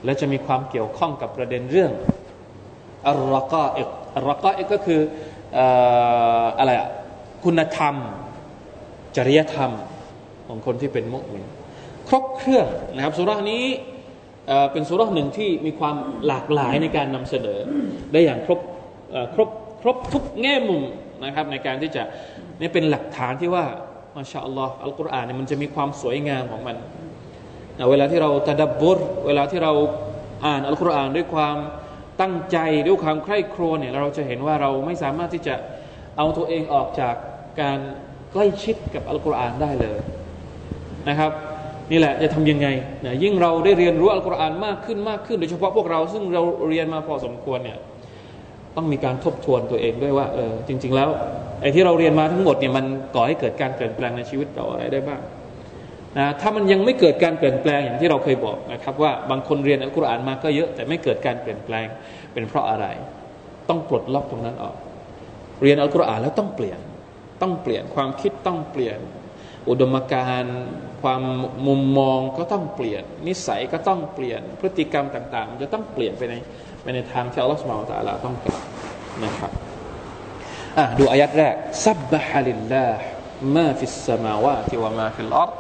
[0.04, 1.92] และจะมีความเกี่ยวข้องกับประเด็นเรื่อง
[3.08, 5.00] อัลรักาอิกอัลรักาอิกก็คือ
[6.58, 6.88] อะไรอะ
[7.44, 7.94] คุณธรรม
[9.16, 9.70] จริยธรรม
[10.46, 11.44] ของคนที่เป็นมุสลิม
[12.08, 13.64] ครบเครื่องนะครับสุรานี้
[14.72, 17.58] เป็นสุราหนึ่งที่มีความหลากหลายในการนำเสนอ
[18.12, 18.60] ได้อย่างครบ
[19.34, 19.48] ครบ
[19.80, 20.82] ครบทุกแง่มุม
[21.24, 22.02] นะครับในการที่จะ
[22.60, 23.64] นี่เป็นหลักฐานที่ว่า
[24.16, 26.76] มาชาอัลลอฮ์อัลกุรอานเนี่ยมันจะมีความสวยงามของมัน
[27.90, 29.72] เวลาที่เราตะดับบุรเวลาที่เรา
[30.46, 31.56] อ่านอัลกุรอานด้วยความ
[32.20, 35.54] ตั้งใจด้วยความใคร่ครวญเนี่ยเราจะเห็นว่าเราไม่สามารถที่จะ
[36.16, 37.14] เอาตัวเองออกจาก
[37.60, 37.78] การ
[38.32, 39.98] ใกล้ชิดกับอัลกุรอานได้เลย
[41.08, 41.32] นะครับ
[41.90, 42.68] นี่แหละจะทำยังไง
[43.04, 47.78] นะยิ่งเราได้เรียนรู้อัลกุรอานมากขึ้นมากขึ้น โดยเฉพาะพวกเราซึ่งเราเรียนมาพอสมควรเนี่ย
[48.76, 51.08] ต้องมีการทบทวนตัวเองด้วยว่าเออจริง ๆ แล้ว
[51.60, 52.84] ไอ้ที่เราเรียนมาทั้งหมดเนี่ยมัน
[53.14, 55.20] ก่อให้เกิดการเปลี่ยนแปลงในชีวิตเราอะไรได้บ้าง
[56.18, 61.86] นะถ้ามันยังไม่เกิดการเปลี่ยนแปลงอย่างที่เราเคยบอกนะครับว่าบางคนเรียนอัลกุรอานมาก็เยอะแต่ไม่เกิดการเปลี่ยนแปลง
[62.32, 62.86] เป็นเพราะอะไร
[63.68, 64.76] ต้องปลดล็อกตรงนั้นออก
[65.62, 66.78] เรียนอัลกุรอานแล้วต้องเปลี่ยน
[67.42, 68.98] ต้องเปลี่ยนความคิดต้องเปลี่ยน
[69.68, 70.58] อุดมการณ์
[71.02, 71.22] ความ
[71.66, 76.34] มุมมองก็ต้องเปลี่ยน นิสัยก็ต้องเปลี่ยนพฤติกรรมต่างๆ จะต้องเปลี่ยนไปใน
[76.83, 78.61] ไปในทางที่อัลลอฮฺสุบานตะลาต้องการ
[79.23, 79.51] นะครับ
[80.77, 83.03] อ่ะดูอายัดแรกซับบะฮะลิลลาห์
[83.55, 85.51] มาฟิสสมาวาติวะมาฟิลอัร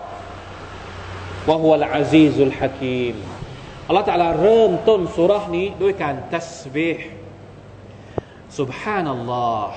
[1.49, 3.15] วะฮุวะลอาซีซุลฮะกีม
[3.87, 7.07] อัลลอฮฺตะลาเริ่มต้นสุรานี้ด้วยการตัสบีห์
[8.59, 9.67] سبحان الله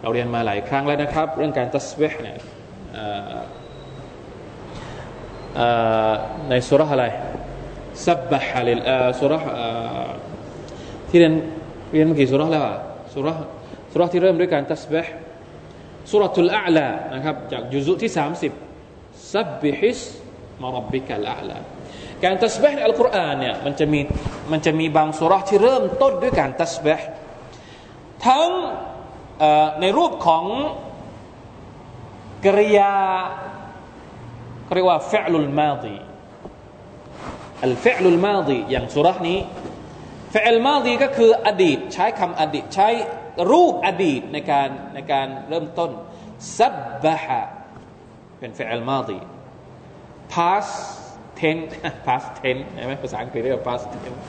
[0.00, 2.36] เราเรียนมาหลายครั้งแล้วนะครับ เรื่องการตัสเบห์เนี่ย
[6.50, 7.04] ในสุรษอะไร
[8.05, 9.43] سبح لله สุเราะฮฺ
[11.09, 11.33] ที่เรียน
[11.93, 12.77] เรียนเมื่อกี้สุเราะฮฺแล้วอะ
[13.13, 13.35] สุเราะฮฺ
[13.91, 15.13] สุเราะฮฺที่เริ่มด้วยการตัสบีห์
[16.11, 18.11] سورة الأعلىนะครับจากยุซที่
[18.71, 21.57] 30 سبح اسم ربك الأعلى
[22.23, 23.99] การตัสบีห์ในอัลกุรอานเนี่ยมันจะมี
[24.51, 27.07] มันจะมีบางสุเราะฮฺที่เริ่มต้นด้วยการตัสบีห์
[28.27, 28.49] ทั้ง
[29.81, 30.45] ในรูปของ
[32.45, 32.93] กริยา
[34.75, 35.95] เรียกว่าفعل الماضي
[37.63, 39.39] الفعل الماضيอย่างสุรานี้
[40.33, 42.89] فعل ماضيก็คืออดีตใช้คำอดีตใช้
[43.51, 45.91] รูปอดีตในการในการเริ่มต้น
[46.57, 47.41] سبح
[48.39, 49.19] เป็นฟิลมาดี
[50.33, 50.75] past
[51.39, 51.71] tense
[52.07, 54.21] past tense ใช่ไหมภาษาอังกฤษเรียกว่า past tense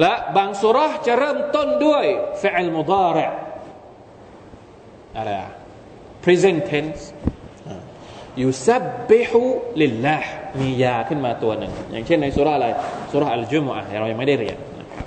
[0.00, 2.04] และบางสุรษจะเริ่มต้นด้วย
[2.42, 3.26] ฟิลมุดาระ
[5.16, 5.30] อะไร
[6.24, 7.02] present tense
[8.42, 9.42] ยูซับบิฮุ
[9.82, 10.28] ลิลลาห์
[10.60, 12.66] มียาขึ้นมาตัวหนึ่ง อย่างเช่นในสุราอะไร
[13.12, 15.04] สุราอัลจุมอะเรายังไม่ได้เรียนนะครับ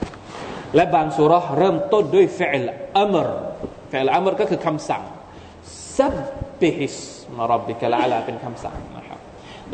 [0.76, 2.66] และบางสุราเริ่มต้นด้วยฟล
[3.00, 3.28] อัมร
[3.92, 5.04] ฟลอัมรก็คือคำสั่ง
[5.98, 6.16] ซับ
[6.62, 6.98] บิฮิส
[7.38, 9.20] มารบบิกะลาลาเป็นคำสั่งนะครับ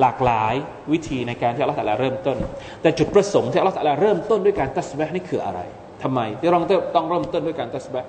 [0.02, 0.54] หลากหลาย
[0.92, 2.38] วิธีในการที่อัลลอฮฺสัละเริ่มต้น
[2.82, 5.60] แต่จุดประสงค์ที่อัลลอฮฺสัละเริ่มต้นด้วยการตัสบะนี่คืออะไร
[6.04, 6.58] ทำไมที่เรา
[6.96, 8.02] ต้องเริ่มต้นด้วยการตัสบะ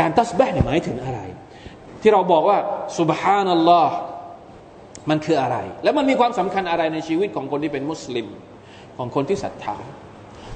[0.00, 1.20] การตัสบะเนี่ยหมายถึงอะไร
[2.02, 2.58] ที่เราบอกว่า
[2.98, 3.94] สุบฮานัลลอฮ์
[5.10, 8.26] มันคืออะไร แล้วมันมีความสำคัญอะไรในชีวิตของคนที่เป็นมุสลิม
[8.98, 9.76] ของคนที่ศรัทธา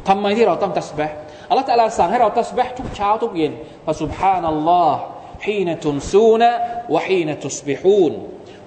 [0.09, 1.07] ทำไมที่เราต้องตัสบะ
[1.49, 3.53] อัลลอฮฺตะลาสั่งให้เราตัสบะทุกเช้าทุกเย็น
[3.87, 4.99] ฟะสุบฮานัลลอฮ์
[5.47, 6.51] ฮีนตุนซูนะ
[6.95, 8.13] วะฮีนตุสบิฮูน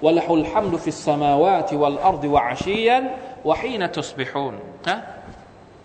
[0.04, 3.04] วะละฮุลฮัมดุฟิสสมาวาติวัลอัรดิวะอาชียัน
[3.48, 4.54] วะฮีนตุสบิฮูน
[4.88, 4.96] ฮะ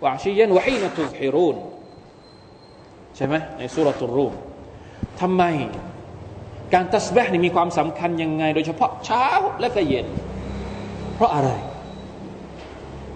[0.04, 1.58] วะชียันวะฮีนตุสฮิรูน
[3.16, 4.34] ใช่ไหมในสุรตุรูม
[5.22, 5.44] ทำไม
[6.74, 9.28] การตัสบะนี่มีความสำคัญยังไง โดยเฉพาะเช้า
[9.60, 10.08] และก็เย็น
[11.16, 11.50] เพราะอะไร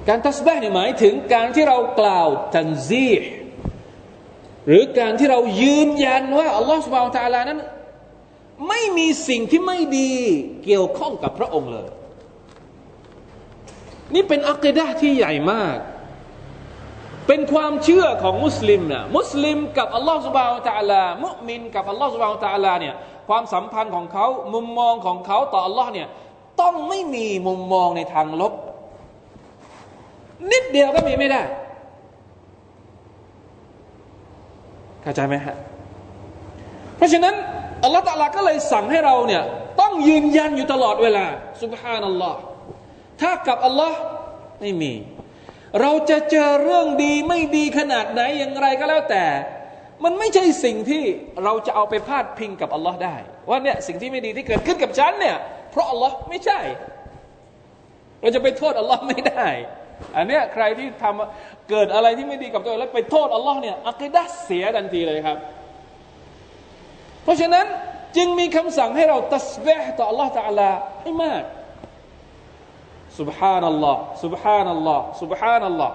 [0.07, 3.11] การตัสบะนี่หมายถึงการที่เรากล่าวตันซี
[4.67, 7.59] หรือการที่เรายืนยันว่าอัลลอฮฺสุบานตะลานั้น
[8.67, 10.13] ไม่มีสิ่งที่ไม่ดี
[10.65, 11.87] เกี่ยวข้องกับพระองค์เลย
[14.13, 15.77] นี่เป็นอัคดะที่ใหญ่มาก
[17.27, 22.95] เป็นความเชื่อของมุสลิมนะมุสลิมกับอัลลอฮฺสุบานตะลา มุมินกับอัลลอฮฺสุบานตะลาเนี่ย
[23.27, 26.07] ความสัมพันธ์ของเขามุมมองของเขาต่ออัลลอฮ์เนี่ย
[26.61, 28.53] ต้องไม่มีมุมมองในทางลบ
[30.51, 31.41] นิดเดียวก็มีไม่ได้
[35.01, 35.55] เข้าใจไหมฮะ
[36.97, 37.35] เพราะฉะนั้น
[37.83, 39.43] อัลลอฮฺตะลาก็เลยสั่งให้เราเนี่ย
[39.81, 41.25] ต้องยืนยันอยู่ตลอดเวลา
[41.61, 42.39] สุบฮานัลลอฮ์
[43.21, 43.97] ถ้ากับอัลลอฮ์
[44.61, 44.93] ไม่มี
[45.81, 49.23] เราจะเจอเรื่องดีไม่ดีขนาดไหนอย่างไรก็แล้วแต่
[50.04, 51.04] มันไม่ใช่สิ่งที่
[51.44, 53.16] เราจะเอาไปพาดพิงกับอัลลอฮ์ได้
[53.48, 55.36] ว่าเนี่ยสิ่งที่ไม่ดีที่เกิดขึ้นกับฉันเนี่ย
[55.70, 56.60] เพราะอัลลอฮ์ไม่ใช่
[58.20, 59.46] เราจะไปโทษอัลลอฮ์ไม่ได้
[60.16, 65.38] อันเนี้ยใครที่ทำเกิดอะไรที่ไม่ดีกับตัวเองแล้วไปโทษอัลลอฮ์เนี่ยอัคดะเสียทันทีเลยครับ
[67.24, 67.66] เพราะฉะนั้น
[68.16, 70.70] จึงมีคำสั่งให้เราตัสบห์ต่ออัลลอฮ์ตาลา
[71.02, 71.42] ให้มาก
[73.20, 75.90] سبحان الله سبحان الله سبحان الله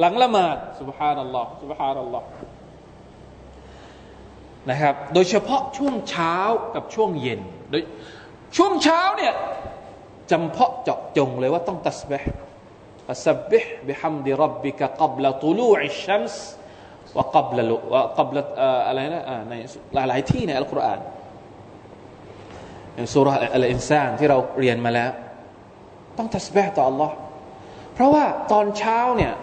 [0.00, 2.22] หลังละหมาด سبحان الله سبحان الله
[4.69, 6.35] นะครับ โดยเฉพาะช่วงเช้า
[6.75, 7.81] กับช่วงเย็น โดย
[8.57, 9.33] ช่วงเช้าเนี่ย
[10.31, 12.33] จำเพาะเจาะจงเลยว่าต้องตัสบห์
[13.05, 16.43] ฟัสบิห์บิฮัมดิรับบิกะกับละตุลูอิชัมส์
[17.17, 18.43] วะกับละวกับละ
[18.87, 19.53] อะไรนะใน
[19.95, 20.99] หลายหลายที่ในอัลกุรอาน
[22.95, 25.11] ในสุรอัลอินซานที่เราเรียนมาแล้ว
[26.17, 27.11] ต้องตัสบห์ต่อ Allah
[27.93, 29.33] เพราะว่าตอนเช้าเนี่ย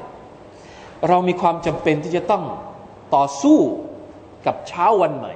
[1.08, 2.44] เรามีความจำเป็นที่จะต้อง
[3.14, 3.58] ต่อสู้
[4.46, 5.35] กับเช้าวันใหม่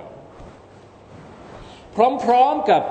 [2.25, 2.83] พร้อมๆกับ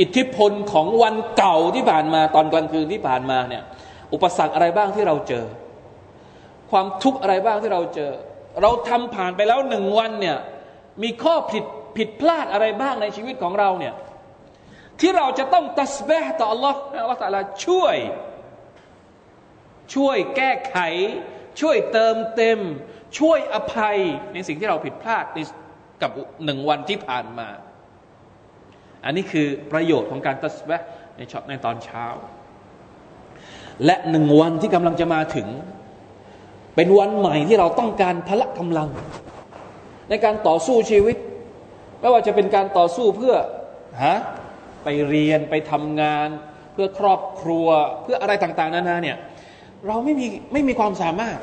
[0.00, 3.62] อิทธิพลของวันเก่าที่ผ่านมาตอนกลางคืนที่ผ่านมาเนี่ย
[4.12, 5.44] อุปสรรคอะไรบ้างที่เราเจอ
[6.70, 8.12] ความทุกข์อะไรบ้างที่เราเจอ
[8.62, 10.38] เราทำผ่านไปแล้วหนึ่งวันเนี่ย
[11.02, 11.64] มีข้อผิด
[11.96, 13.94] ผิดพลาดอะไรบ้างในชีวิตของเราเนี่ย
[15.00, 17.96] ที่เราจะต้องตัสบะต่อ Allah อัลลอฮฺตาลาช่วย
[19.94, 20.76] ช่วยแก้ไข
[21.60, 22.58] ช่วยเติมเต็ม
[23.18, 23.98] ช่วยอภัย
[24.32, 25.38] ในสิ่งที่เราผิดพลาดใน
[26.02, 26.10] กับ
[26.44, 27.48] หนึ่งวันที่ผ่านมา
[29.04, 30.82] อันนี้คือประโยชน์ของการตัสบะ
[31.16, 32.04] ในช็อตในตอนเช้า
[33.84, 35.48] และหนึ่งวันที่กำลังจะมาถึง
[36.76, 38.88] เป็นวันใหม่ที่เราต้องการพละกำลัง
[40.08, 41.16] ในการต่อสู้ชีวิต
[42.00, 43.34] ไม่ว่าจะเป็นการต่อสู้เพื่อ
[44.04, 44.18] ฮะ
[44.84, 46.28] ไปเรียนไปทำงาน
[46.72, 47.68] เพื่อครอบครัว
[48.02, 49.16] เพื่ออะไรต่าง ๆ นานาเนี่ย
[49.86, 51.38] เราไม่มีไม่มีความสามารถ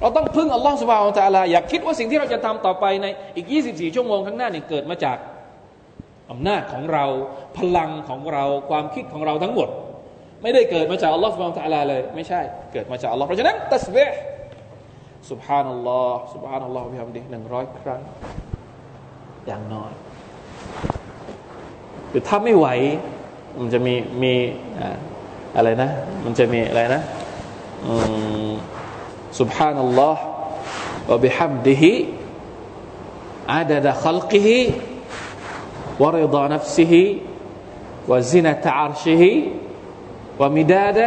[0.00, 5.16] เราต้องพึ่งอัลลอฮฺสุบฮานตะลาอย่าคิดว่าสิ่งที่เราจะทำต่อไปในอีก 24 ชั่วโมงข้างหน้าเนี่ยเกิดมาจาก
[6.30, 7.04] อำนาจของเรา
[7.58, 9.68] พลังของเราความคิดของเราทั้งหมด
[10.42, 12.40] ไม่ได้เกิดมาจากอัลลอฮฺสุบฮานตะลาเลยไม่ใช่
[12.72, 14.16] เกิดมาจากอัลลอฮฺเพราะฉะนั้นตัสบีห์
[15.30, 18.00] สุบฮานัลลอฮ์สุบฮานัลลอฮ์พิฮัมดีหนึ่งร้อยครั้ง
[19.46, 19.92] อย่างน้อย
[22.10, 22.66] หรือถ้าไม่ไหว
[23.60, 24.34] มันจะมีมี
[25.56, 25.90] อะไรนะ
[26.24, 27.02] มันจะมีอะไรนะ
[27.86, 27.92] อื
[28.48, 28.50] ม
[29.39, 30.17] سبحان الله
[31.09, 31.83] وبحمده
[33.55, 34.49] عدد خلقه
[35.99, 36.93] ورضا نفسه
[38.09, 39.23] وزنة عرشه
[40.39, 40.99] ومداد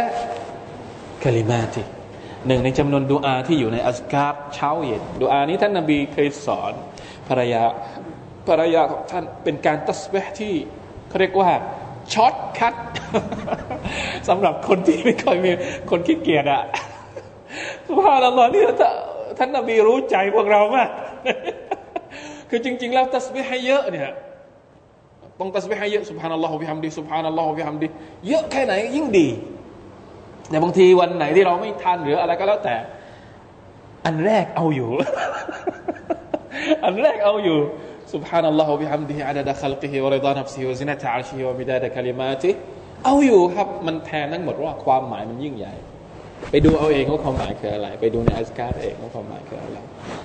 [1.23, 1.85] كلماته
[2.47, 6.73] หนึ่งในจำนวนดูอาที่อยู่ในอัสการเช้าเย็นดูอานี้ท่านนาบีเคยสอน
[7.27, 7.63] ภรรยา
[8.47, 10.53] ภรรยาของท่านเป็นการตัสบห์ที่
[11.09, 11.51] เขาเรียกว่า
[12.13, 12.75] ช็อตคัท
[14.27, 15.51] สำหรับคนที่ไม่ค่อยมี
[15.89, 16.63] คนขี้เกียจอะ
[17.87, 18.63] สุภาพนัลลอฮ์นี่
[19.37, 20.89] ท่านนบีรู้ใจพวกเรามาก
[22.49, 24.09] คือจริง ๆ แล้วตัสบิให้เยอะเนี่ย
[25.39, 27.87] ต้องตัสบิให้เยอะสุภานัลลอฮฺพิฮัมดีสุภานัลลอฮฺพิฮัมดี
[28.27, 29.27] เยอะแค่ไหนยิ่งดี
[30.49, 32.75] แต่บางทีวันไหนที่เราไม่ทันหรืออะไรก็แล้วแต่
[34.05, 34.89] อันแรกเอาอยู่
[36.85, 37.59] อันแรกเอาอยู่
[38.13, 42.53] سبحان الله وبحمده عدد خلقه ورضا نفسه وزنة عرشه ومداد كلماته
[43.05, 45.73] เอาอยู่ครับ มันแทนทั้งหมดว่าความหมายมันยิ่งใหญ่
[46.50, 49.78] ไปดูเอาเองว่าความหมายคืออะไร ไปดูในอัสการเองว่าความหมายคืออะไร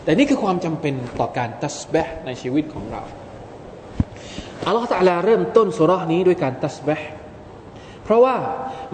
[0.04, 3.02] แต่นี่คือความจำเป็นต่อการตัสบะในชีวิตของเรา
[4.66, 6.96] อัลลอฮฺตะลาเริ่มต้นสุรานี้ด้วยการตัสบะ
[8.04, 8.36] เพราะว่า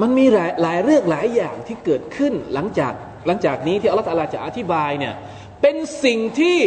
[0.01, 2.93] มันมีหลายหลายเรื่องหลายอย่างที่เกิดขึ้นหลังจาก
[3.27, 5.13] หลังจากนี้ที่อัลลอฮฺจะอธิบายเนี่ย
[5.61, 6.57] เป็นสิ่งที่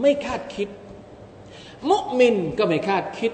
[0.00, 0.68] ไม่คาดคิด
[1.90, 3.32] มุมินก็ไม่คาดคิด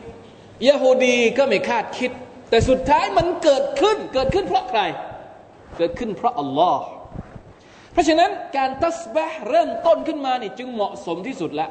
[0.69, 2.11] ยะฮูดีก็ไม่คาดคิด
[2.51, 4.81] แต่สุดท้ายมันเกิดขึ้นเกิดขึ้นเพราะใคร
[5.81, 6.85] เกิดขึ้นเพราะอัลลอฮ์
[7.93, 11.69] เพราะฉะนั้นการตัสบะเริ่มต้นขึ้นมานี่จึงเหมาะสมที่สุดละ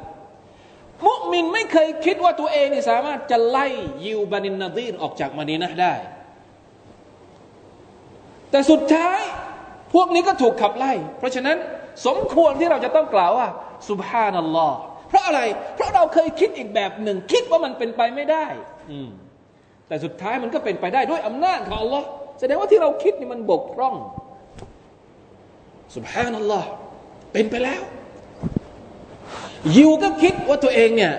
[1.08, 3.68] มุมินไม่เคยคิดว่าตัวเองนี่สามารถจะไล่
[4.06, 5.94] ยิวบานินนาดีนออกจากมาดีนะได้
[8.52, 9.22] แต่สุดท้าย
[9.94, 11.58] พวกนี้ก็ถูกขับไล่ เพราะฉะนั้น
[12.06, 13.48] สมควรที่เราจะต้องกล่าวว่า
[13.90, 14.78] สุบฮานัลลอฮ์
[15.10, 15.42] เพราะอะไร
[15.76, 18.46] เพราะเราเคยคิดอีกแบบหนึ่ง คิดว่ามันเป็นไปไม่ได้
[18.92, 19.00] อื
[19.88, 22.08] แต่สุดท้ายมันก็เป็นไปได้ด้วยอำนาจของอัลลอฮ์
[22.40, 23.96] แสดงว่าที่เราคิดนี่มันบกพร่อง
[25.96, 26.68] สุบฮานัลลอฮ์
[27.34, 27.82] เป็นไปแล้ว
[29.76, 31.14] ยิวก็คิดว่าตัวเองเนี่ย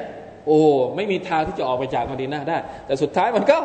[0.47, 0.59] โอ้
[0.97, 3.59] ไม่มีทางที่จะออกไปจากมาดีนาได้ แต่สุดท้ายมันก็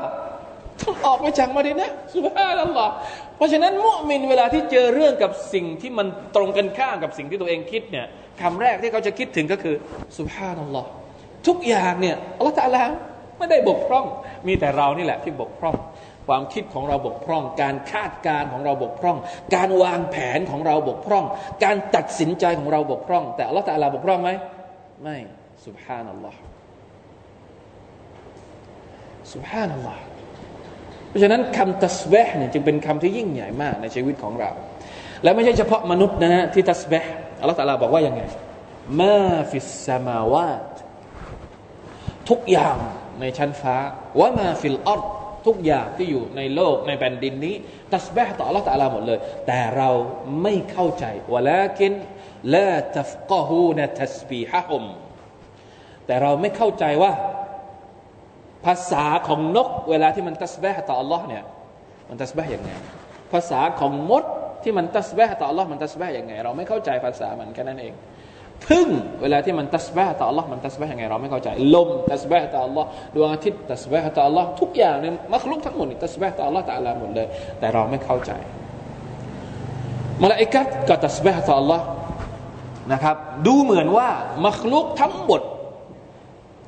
[0.82, 2.91] ต้องออกไปจากมาดีนาสุบฮานัลลอฮ์
[3.36, 8.06] เพราะฉะนั้นมุมินเวลาที่เจอเรื่องกับสิ่งที่มันตรงกันข้ามกับสิ่งที่ตัวเองคิดเนี่ย
[8.41, 9.76] คำแรกที่เขาจะคิดถึงก็คือ
[10.18, 10.88] สุบฮานัลลอฮ์
[11.48, 12.84] ทุกอย่างเนี่ยอัลลอฮฺตะลา
[13.38, 14.06] ไม่ได้บกพร่อง
[14.48, 15.76] มีแต่เรานี่แหละที่บกพร่อง
[16.28, 19.18] ความคิดของเราบกพร่อง การคาดการของเราบกพร่อง
[19.56, 21.26] การวางแผนของเราบกพร่อง
[21.64, 24.30] การตัดสินใจของเราบกพร่อง แต่อัลลอฮฺตะลาบกพร่องไหม
[25.04, 25.18] ไม่
[25.66, 26.40] สุบฮานัลลอฮ์
[29.34, 30.02] สุบฮานัลลอฮ์
[31.08, 34.52] เพราะฉะนั้นคำตัสเบห์เนี่ยจึงเป็นคำที่ยิ่งใหญ่มากในชีวิตของเรา
[35.24, 37.12] และไม่ใช่เฉพาะมนุษย์นะฮะที่ตัสเบห์
[37.42, 38.22] อัลลอฮฺตะลาบอกว่ายังไง
[39.02, 40.74] ما في السماوات
[42.30, 42.78] ทุกอย่าง
[43.20, 43.76] ในชั้นฟ้า
[44.20, 45.02] وما في الأرض
[45.46, 47.56] ทุกอย่างที่อยู่ในโลกในแผ่นดินนี้
[47.94, 49.90] ตัสบีห์ต่อ Allah ตะลาหมดเลย แต่เรา
[50.42, 51.94] ไม่เข้าใจولكن
[52.54, 54.84] لا تفقهون تسبيحهم
[56.06, 57.12] แต่เราไม่เข้าใจว่า
[58.66, 61.44] ภาษาของนก เวลาที่มันตัสบห์ต่อ Allah เนี่ย
[62.10, 62.72] มันตัสบีห์อย่างไง
[63.34, 64.24] ภาษาของมด
[64.64, 67.94] ที่มันตัสบห์ต่อ Allah มันตัสบห์อย่างไง เราไม่เข้าใจภาษามันแค่นั้นเอง
[68.68, 68.88] พึ่ง
[69.22, 77.28] เวลาที่มันตัสบะต่อ Allah มันตัสบะยังไงเราไม่เข้าใจ ลมตัสบะต่อ Allah ดวงอาทิตย์ตัสบะต่อ Allah ทุกอย่างเนี่ยมักลุกทั้งหมดนี่ตัสบะต่อ Allah ต่ละหมดเลย
[77.60, 78.32] แต่เราไม่เข้าใจ
[80.22, 81.82] มาลาอิกัดก็ตัสบะต่อ Allah
[82.91, 83.15] นะครับ
[83.48, 84.10] ดูเหมือนว่า
[84.46, 85.41] มักลุกทั้งหมด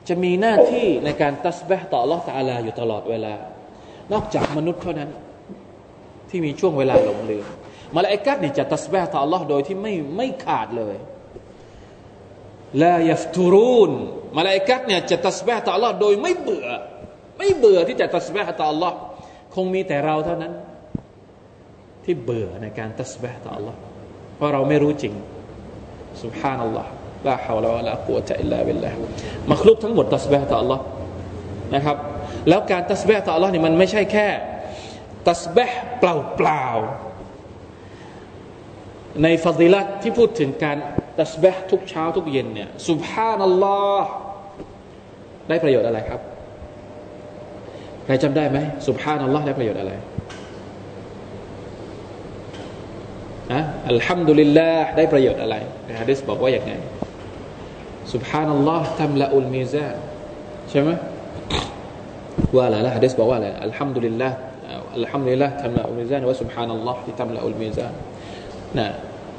[0.07, 3.33] จะมีหน้าที่ในการตัสบะต่อ Allah ตาลาอยู่ตลอดเวลา
[4.13, 5.09] นอกจากมนุษย์เท่านั้น
[6.29, 7.45] ที่มีช่วงเวลาหลงลืม
[7.95, 10.95] มาลาอิกัดนี่จะตัสบะต่อ Allah โดยที่ไม่ไม่ขาดเลย
[12.82, 13.92] ลายัฟตูรูน
[14.36, 16.66] มาลายกัดเนี่ยจะตัสบะต่อ Allah โดยไม่เบื่อ
[17.38, 18.92] ไม่เบื่อที่จะตัสบะต่อ Allah
[19.54, 20.52] คงมีแต่เราเท่านั้น
[22.04, 23.74] ที่เบื่อในการตัสบะต่อ Allah
[24.36, 25.14] เพราะเราไม่รู้จริง
[26.22, 26.86] سبحان الله
[27.28, 28.96] ลาฮาวลาวะลากุวะตะอิลลาบิลลาห์
[29.50, 30.80] มักลุกทั้งหมดตัสบะต่อ Allah
[31.74, 31.96] นะครับ
[32.48, 34.28] แล้วการตัสบะต่อ Allah นี่มันไม่ใช่แค่
[35.28, 36.66] ตัสบะเปล่าเปล่า
[39.22, 40.76] ในฟาดิลัตที่พูดถึงการ
[41.19, 44.09] ตัสบะทุกเช้าทุกเย็นเนี่ยสุบฮานัลลอฮ์
[45.49, 46.21] ได้ประโยชน์อะไรครับ
[48.05, 49.91] ใครจำได้ไหมสุบฮานัลลอฮ์ได้ประโยชน์อะไร
[53.51, 56.71] อะอัลฮัมดุลิลลาห์ได้ประโยชน์อะไรในฮะดิษบอกว่าอย่างไง
[58.13, 59.95] สุบฮานัลลอฮ์ทำละอุลมีซาน
[60.69, 60.89] ใช่ไหม
[62.55, 64.35] ว่าอะไรละฮะดิษบอกว่าอะไรอัลฮัมดุลิลลาห์
[64.97, 67.93] อัลฮัมดุลิลลาห์ทำละอุลมีซานว่าสุบฮานัลลอฮ์ที่ทำละอุลมีซาน
[68.77, 68.87] นะ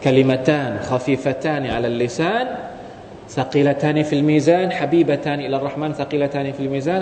[0.03, 2.47] كلمتان خفيفتان على اللسان
[3.29, 7.01] ثقيلتان في الميزان حبيبتان إلى الرحمن ثقيلتان في الميزان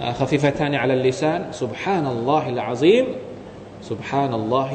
[0.00, 3.04] خفيفتان على اللسان سبحان الله العظيم
[3.82, 4.72] سبحان الله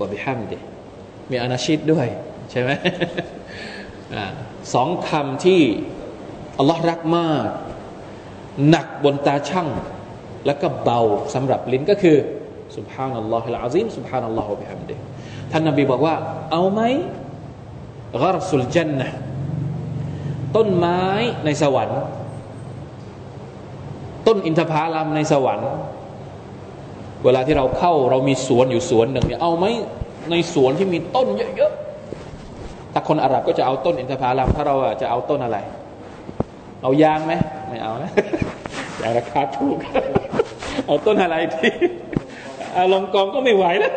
[0.00, 0.60] وبحمده
[1.30, 2.06] มีอานาชิดด้วย
[2.50, 2.70] ใช่ไหม
[4.74, 5.60] สองคำที่
[6.58, 7.48] อัลลอฮ์รักมาก
[8.68, 9.68] หนักบนตาช่าง
[10.46, 11.00] แล้วก็เบา
[11.34, 12.18] สำหรับลิ้นก็คือ
[12.76, 14.98] سبحان الله العظيم سبحان الله وبحمده
[15.51, 16.15] ท่านนบีบอกว่า
[16.51, 16.81] เอาไหม
[18.11, 19.11] กรสุลจันนะ
[20.55, 21.01] ต้นไม้
[21.45, 22.01] ในสวรรค์
[24.27, 25.71] ต้นอินทผลัมในสวรรค์
[27.23, 29.65] เวลาที่เราเข้าเรามีสวนอยู่สวนหนึ่งเนี่ยเอาไหม
[30.31, 35.57] ในสวนที่มีต้นเยอะๆถ้าคนอาหรับก็จะเอาต้นอินทผลัมถ้าเราจะเอาต้นอะไร
[36.83, 37.33] เอายางไหม
[37.69, 38.11] ไม่เอานะ
[39.01, 39.77] ยางราคาถูก
[40.87, 41.71] เอาต้นอะไรที่
[42.75, 43.93] อาลงกองก็ไม่ไหวแล้ว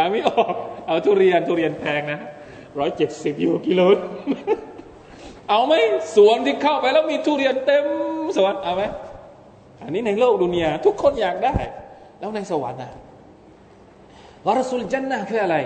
[0.00, 0.54] าไม่ออก
[0.86, 2.20] เอาทุเรียนทุเรียนแพงนะ
[2.78, 3.80] ร้อยเจ็ดสิบยูกิโล
[5.50, 5.74] เอาไหม
[6.16, 7.86] สวนที่เข้าไปแล้วมีทุเรียนเต็ม
[8.36, 8.82] สวนเอาไหม
[9.82, 11.54] อันนี้ในโลกดุนยาทุกคนอยากได้
[12.18, 12.90] แล้วในสวรรค์นะ
[14.46, 15.56] วารสุลจันนะคืออะไร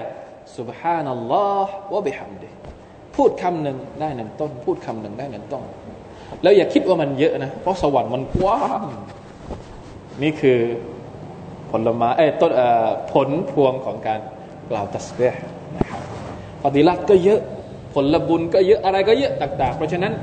[0.56, 2.48] สุบฮานัลลอฮ์วะบิฮัมดิ
[3.16, 5.62] พูดคำหนึ่งได้หนึ่งต้น พูดคำหนึ่งได้หนึ่งต้น
[6.42, 8.82] แล้วอย่าคิดว่ามันเยอะนะ เพราะสวรรค์มันกว้าง
[10.22, 10.60] นี่คือ
[11.71, 12.51] ผลไม้เอ้ต้น
[13.11, 14.19] ผลพวงของการ
[14.69, 15.43] กล่าวตัสเบห์
[15.77, 16.01] นะครับ
[16.63, 17.41] ปฏิลัติก็เยอะ
[17.93, 20.13] ผลบุญก็เยอะอะไรก็เยอะต่างๆ เพราะฉะนั้น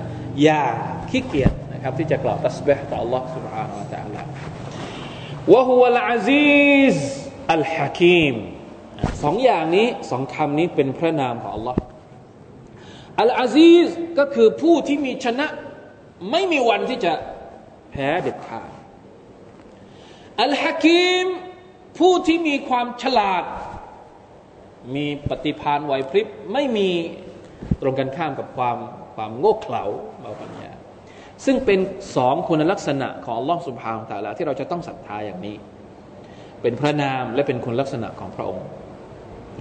[0.42, 0.62] อย่า
[1.10, 4.22] ขี้เกียจนะครับที่จะกล่าวตัสเบห์ต่อ Allah سبحانه และ تعالى
[5.52, 6.96] วะฮุวะลอาซีซ
[7.52, 8.34] อัลฮะคีม
[9.22, 11.76] สองอย่างนี้สองคำนี้เป็นพระนามของ Allah
[13.20, 13.88] อัลอาซีซ
[14.18, 15.46] ก็คือผู้ที่มีชนะ
[16.30, 17.12] ไม่มีวันที่จะ
[17.90, 18.70] แพ้เด็ดขาด
[20.41, 21.25] อัลฮะกีม
[21.97, 23.43] ผู้ที่มีความฉลาด
[24.95, 26.89] มีปฏิภาณไหวพริบไม่มี
[27.81, 28.77] ตรงกันข้ามกับความ
[29.15, 29.83] ความโง่เขลา
[30.19, 30.71] เบาปัญญา
[31.45, 31.79] ซึ่งเป็น
[32.15, 35.55] สองคุณลักษณะของลลอฮ์สุบฮานตะลาที่เราจะต้องศรัทธาอย่างนี้
[36.61, 38.65] เป็นพระนามและเป็นคุณลักษณะของพระองค์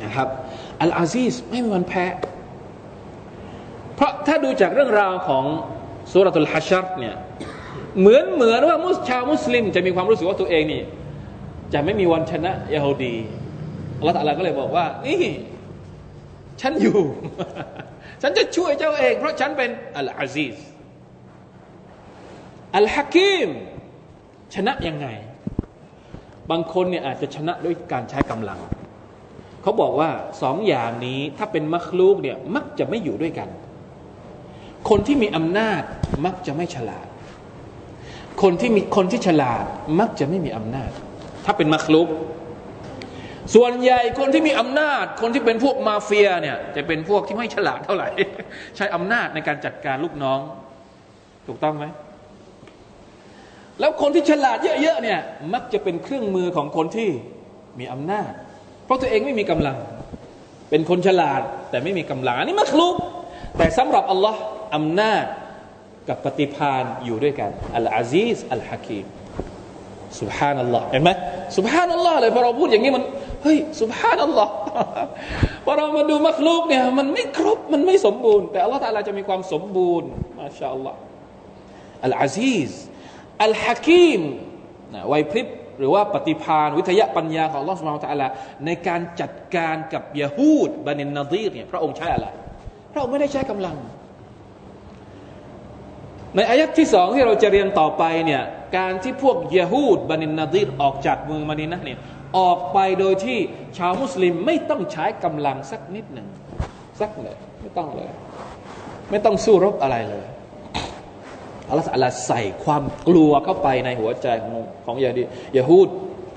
[0.04, 0.28] นะครับ
[0.82, 2.04] อัลอาซีสไม่มีวันแพ้
[3.94, 5.44] เพราะถ้าดูจากเรื่องราวของ
[6.12, 7.16] สุรตุลฮัชชัรเนี่ย
[8.00, 10.82] เหมือนเหมือนว่ามุสชาวมุสลิม จะมีความรู้สึกว่าตัวเองนี่
[11.72, 13.14] จะไม่มีวันชนะยาฮูดี
[13.98, 15.24] อัลลอฮฺตะลาก็เลยบอกว่า นี่
[16.60, 17.00] ฉันอยู่
[18.22, 20.56] ฉันจะช่วยเจ้าเอง เพราะฉันเป็นอัลอาซีส
[22.76, 23.48] อัลฮะกิม
[24.54, 25.06] ชนะยังไง
[26.50, 28.58] บางคนเนี่ยอาจจะชนะด้วยการใช้กำลัง
[29.62, 30.10] เขาบอกว่า
[30.42, 33.48] สองอย่างนี้ถ้าเป็นมัคลูกเนี่ยมักจะไม่อยู่ด้วยกัน
[34.88, 35.82] คนที่มีอำนาจ
[36.24, 37.06] มักจะไม่ฉลาด
[38.42, 39.64] คนที่มีคนที่ฉลาด
[40.00, 40.90] มักจะไม่มีอำนาจ
[41.44, 42.08] ถ้าเป็นมักลุก
[43.54, 48.08] ส่วนใหญ่คนที่มีอำนาจ คนที่เป็นพวกมาเฟียเนี่ย จะเป็นพวกที่ไม่ฉลาดเท่าไหร่
[48.76, 50.38] ใช้อำนาจในการจัดการลูกน้อง
[51.46, 51.84] ถูกต้องไหม
[53.80, 55.20] แล้วคนที่ฉลาดเยอะๆเนี่ย
[55.54, 57.08] มักจะเป็นเครื่องมือของคนที่
[57.78, 58.30] มีอำนาจ
[58.84, 59.76] เพราะตัวเองไม่มีกำลัง
[60.70, 62.96] เป็นคนฉลาดแต่ไม่มีกำลังอันนี้มักลุก
[63.56, 64.40] แต่สำหรับอัลลอฮ์
[64.76, 65.24] อำนาจ
[66.08, 69.06] กับปฏิพานอยู่ด้วยกันอัลอาซีสอัลฮะกีม
[70.20, 71.10] สุบฮานัลลอฮ์เห็นไหม
[71.56, 73.04] สุบฮานัลลอฮ์เลยพอเราพูดอย่างนี้มัน
[73.42, 74.52] เฮ้ยสุบฮานัลลอฮ์
[75.64, 80.98] พอเรามาดูมักลูกเนี่ยมันไม่ครบมันไม่สมบูรณ์ แต่อัลลอฮ์ตาลาจะมีความสมบูรณ์มาชาอัลลอฮ์
[82.04, 82.70] อัลอาซีส
[83.44, 84.20] อัลฮะกีม
[85.08, 85.48] ไวพริบ
[85.78, 88.28] หรือว่าปฏิพานวิทยาปัญญาของอัลลอฮ์สุบฮานะตะลา
[88.64, 92.26] ในการจัดการกับยะฮูดบันินนาดีรเนี่ยพระองค์ใช้อะไร
[92.92, 93.76] พระองค์ไม่ได้ใช้กำลัง
[96.36, 98.42] ในอายัดที่สองที่เราจะเรียนต่อไปเนี่ย
[98.76, 101.98] การที่พวกยะฮูดบันินนาดีรออกจากเมืองมานีนะเนี่ย
[102.38, 103.38] ออกไปโดยที่
[103.78, 106.28] ชาวมุสลิมไม่ต้องใช้กำลังสักนิดหนึ่ง
[107.00, 108.10] สักเลยไม่ต้องเลย
[109.10, 110.26] ไม่ต้องสู้รบอะไรเลย
[111.68, 114.52] อัลลอฮฺใส่ความกลัวเข้าไปในหัวใจของ
[114.86, 115.22] ของยาดี
[115.56, 115.88] ยะฮูด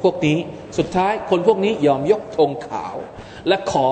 [0.03, 0.37] พวกนี้
[0.77, 2.95] สุดท้ายคนพวกนี้ยอมยกธงขาว
[3.47, 3.89] และขอ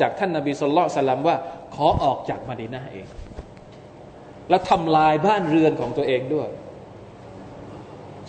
[0.00, 1.36] จากท่านนาบีสุลต่านว่า
[1.74, 3.06] ขอออกจากมาดีนาเอง
[4.50, 6.48] และทำลายบ้านเรือนของตัวเองด้วย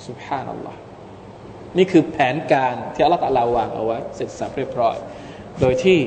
[0.06, 0.80] สุภานัลลอฮ์
[1.78, 4.96] นี่คือแผนการที่อัลลอฮฺตะลาวางเอาไว้เสร็จสับเรียบร้อย
[5.62, 6.00] โดยที่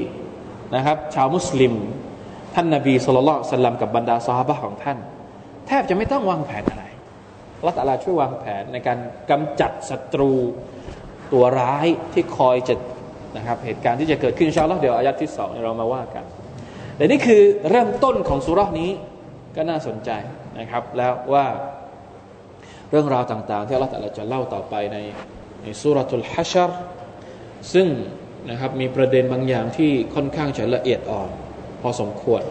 [0.74, 1.74] นะครับ ชาวมุสลิม
[2.54, 4.98] ท่านนาบีสุลต่านสัลลัมกับบรรดาสหายของท่าน
[5.66, 6.84] แทบจะไม่ต้องวางแผนอะไร
[7.58, 8.98] อัลลอฮฺตะลาช่วยวางแผนในการ
[9.30, 10.32] กำจัดศัตรู
[11.32, 12.74] ตัวร้ายที่คอยจะ
[13.36, 16.24] นะครับเหตุการณ์ที่จะเกิดขึ้นชาวลอเดี๋ยวอายัดที่สองเรามาว่ากัน
[16.96, 18.90] แต่นี่คือเริ่มต้นของสุรานี้
[19.56, 20.10] ก็น่าสนใจ
[20.58, 21.46] นะครับ แล้วว่า
[22.90, 24.98] เรื่องราวต่างๆ ที่อัลลอฮฺจะเล่าต่อไปใน
[25.62, 26.70] ในสุรทูลฮัชร
[27.72, 27.86] ซึ่ง
[28.50, 31.28] นะครับมีประเด็นบางอย่างที่ค่อนข้างจะละเอียดอ่อน
[31.82, 32.42] พอสมควร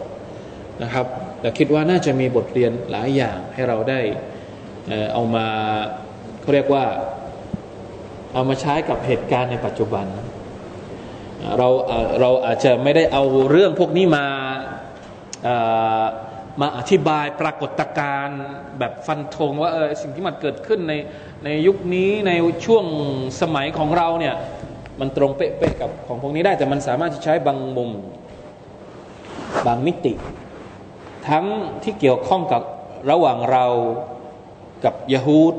[0.82, 1.06] นะครับ
[1.40, 4.00] แต่คิดว่าน่าจะมีบทเรียนหลายอย่างให้เราได้
[5.12, 5.46] เอามา
[6.40, 6.84] เขาเรียกว่า
[8.34, 10.06] เอามาใช้กับเหตุการณ์ในปัจจุบัน
[11.58, 11.68] เรา
[12.20, 14.26] เราอาจจะไม่ได้เอาเรื่องพวกนี้มา
[16.60, 18.40] มาอธิบายปรากฏการณ์
[18.78, 20.94] แบบฟันธงว่าเออสิ่งที่มันเกิดขึ้นใน
[21.44, 22.32] ในยุคนี้ใน
[22.66, 22.84] ช่วง
[23.40, 24.34] สมัยของเราเนี่ย
[25.00, 27.90] มันตรงเป๊ะๆกับของพวกนี้ได้ แต่มันสามารถจะใช้บางมุม
[29.66, 30.12] บางมิติ
[31.28, 31.46] ทั้ง
[31.82, 32.62] ที่เกี่ยวข้องกับ
[33.10, 33.66] ระหว่างเรา
[34.84, 35.54] กับยะฮูด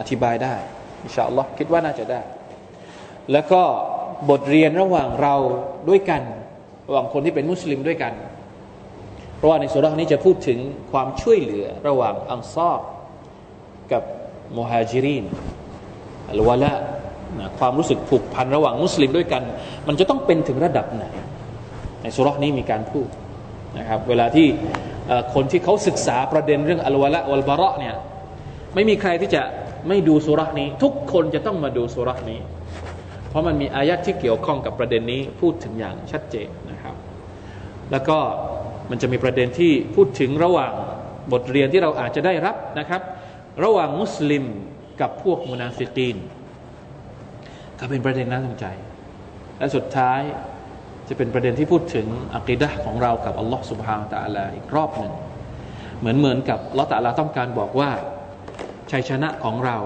[0.00, 0.54] อธิบายได้
[1.02, 2.20] อินชาอัลลอฮ์คิดว่าน่าจะได้
[3.32, 3.62] แล้วก็
[4.30, 5.34] บทเรียนระหว่างเรา
[5.88, 6.22] ด้วยกัน
[6.88, 8.12] ระหว่างคนที่เป็นมุสลิมด้วยกัน
[9.40, 10.58] เพราะว่าในสุรานี้จะพูดถึง
[10.92, 12.78] ความช่วยเหลือระหว่างอังซอร
[13.92, 14.02] กับ
[14.56, 15.24] มุฮัจิริน
[16.34, 16.72] หรือว่าละ
[17.38, 19.42] นะความรู้สึกผูกพันระหว่างมุสลิมด้วยกัน
[19.88, 21.04] มันจะต้องเป็นถึงระดับไหน
[22.02, 23.08] ในสุรานี้มีการพูด
[23.78, 24.46] นะครับ เวลาที่
[25.34, 27.94] คนที่เขาศึกษาประเด็นเรื่องอัลวะละวัลบาระเนี่ย
[28.74, 29.42] ไม่มีใครที่จะ
[29.88, 32.40] ไม่ดูสุรานี้ ทุกคนจะต้องมาดูสุรานี้
[33.28, 36.94] เพราะมันมีอายัดที่เกี่ยวข้องกับประเด็นนี้พูดถึงอย่างชัดเจนนะครับ
[37.90, 38.18] แล้วก็
[38.90, 40.72] มันจะมีประเด็นที่พูดถึงระหว่าง
[41.32, 43.02] บทเรียนที่เราอาจจะได้รับนะครับ
[43.64, 44.44] ระหว่างมุสลิม
[45.00, 46.16] กับพวกมุนาฟิกีน
[47.78, 48.66] ก็เป็นประเด็นน่าสนใจ
[49.58, 50.20] และสุดท้าย
[51.08, 55.12] จะเป็นประเด็นที่พูดถึงอักิดะของเรากับอัลลอฮ์สุบฮานตะอัลาอีกรอบหนึ่ง
[55.98, 57.90] เหมือนเหมือนกับลอตะลาต้องการบอกว่า
[58.90, 59.78] ชัยชนะของเรา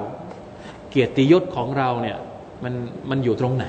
[0.90, 2.18] เกียรติยศของเราเนี่ย
[2.64, 2.74] มัน
[3.10, 3.66] มันอยู่ตรงไหน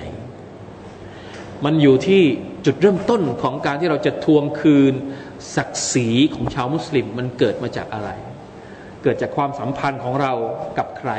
[1.66, 2.22] มันอยู่ที่
[2.66, 4.94] จุดเริ่มต้นของการที่เราจะทวงคืน
[5.56, 8.10] ศักดิ์ศรีของชาวมุสลิมมันเกิดมาจากอะไร
[9.04, 10.34] เกิดจากความสัมพันธ์ของเรา
[10.78, 11.12] กับใคร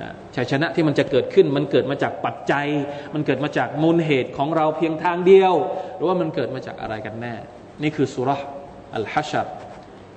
[0.00, 2.66] นะชัยชนะที่มันจะเกิดขึ้น มันเกิดมาจากปัจจัย
[3.14, 5.54] มันเกิดมาจากมูลเหตุของเราเพียงทางเดียว
[5.96, 7.34] หรือว่ามันเกิดมาจากอะไรกันแน่
[7.82, 8.40] นี่คือสุรษ
[8.96, 9.48] อัลฮัชร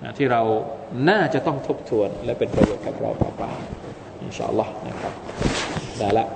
[0.03, 0.41] นะที่เรา
[1.09, 3.43] น่าจะต้องทบทวนและเป็นประโยชน์กับเราต่อไป
[4.23, 5.13] อินชาอัลลอฮ์นะครับ
[5.99, 6.27] ได้ละ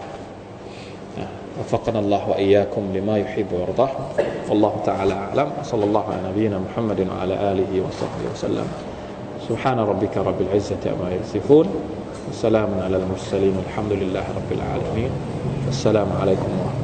[1.60, 3.89] وفقنا الله وإياكم لما يحب ويرضاه.
[4.49, 5.52] والله تعالى أعلم.
[5.64, 8.68] صلى الله على نبينا محمد وعلى آله وصحبه وسلم.
[9.49, 11.68] سبحان ربك رب العزة أما يصفون.
[12.32, 15.12] وسلام على المرسلين والحمد لله رب العالمين.
[15.70, 16.81] السلام عليكم ورحمة الله.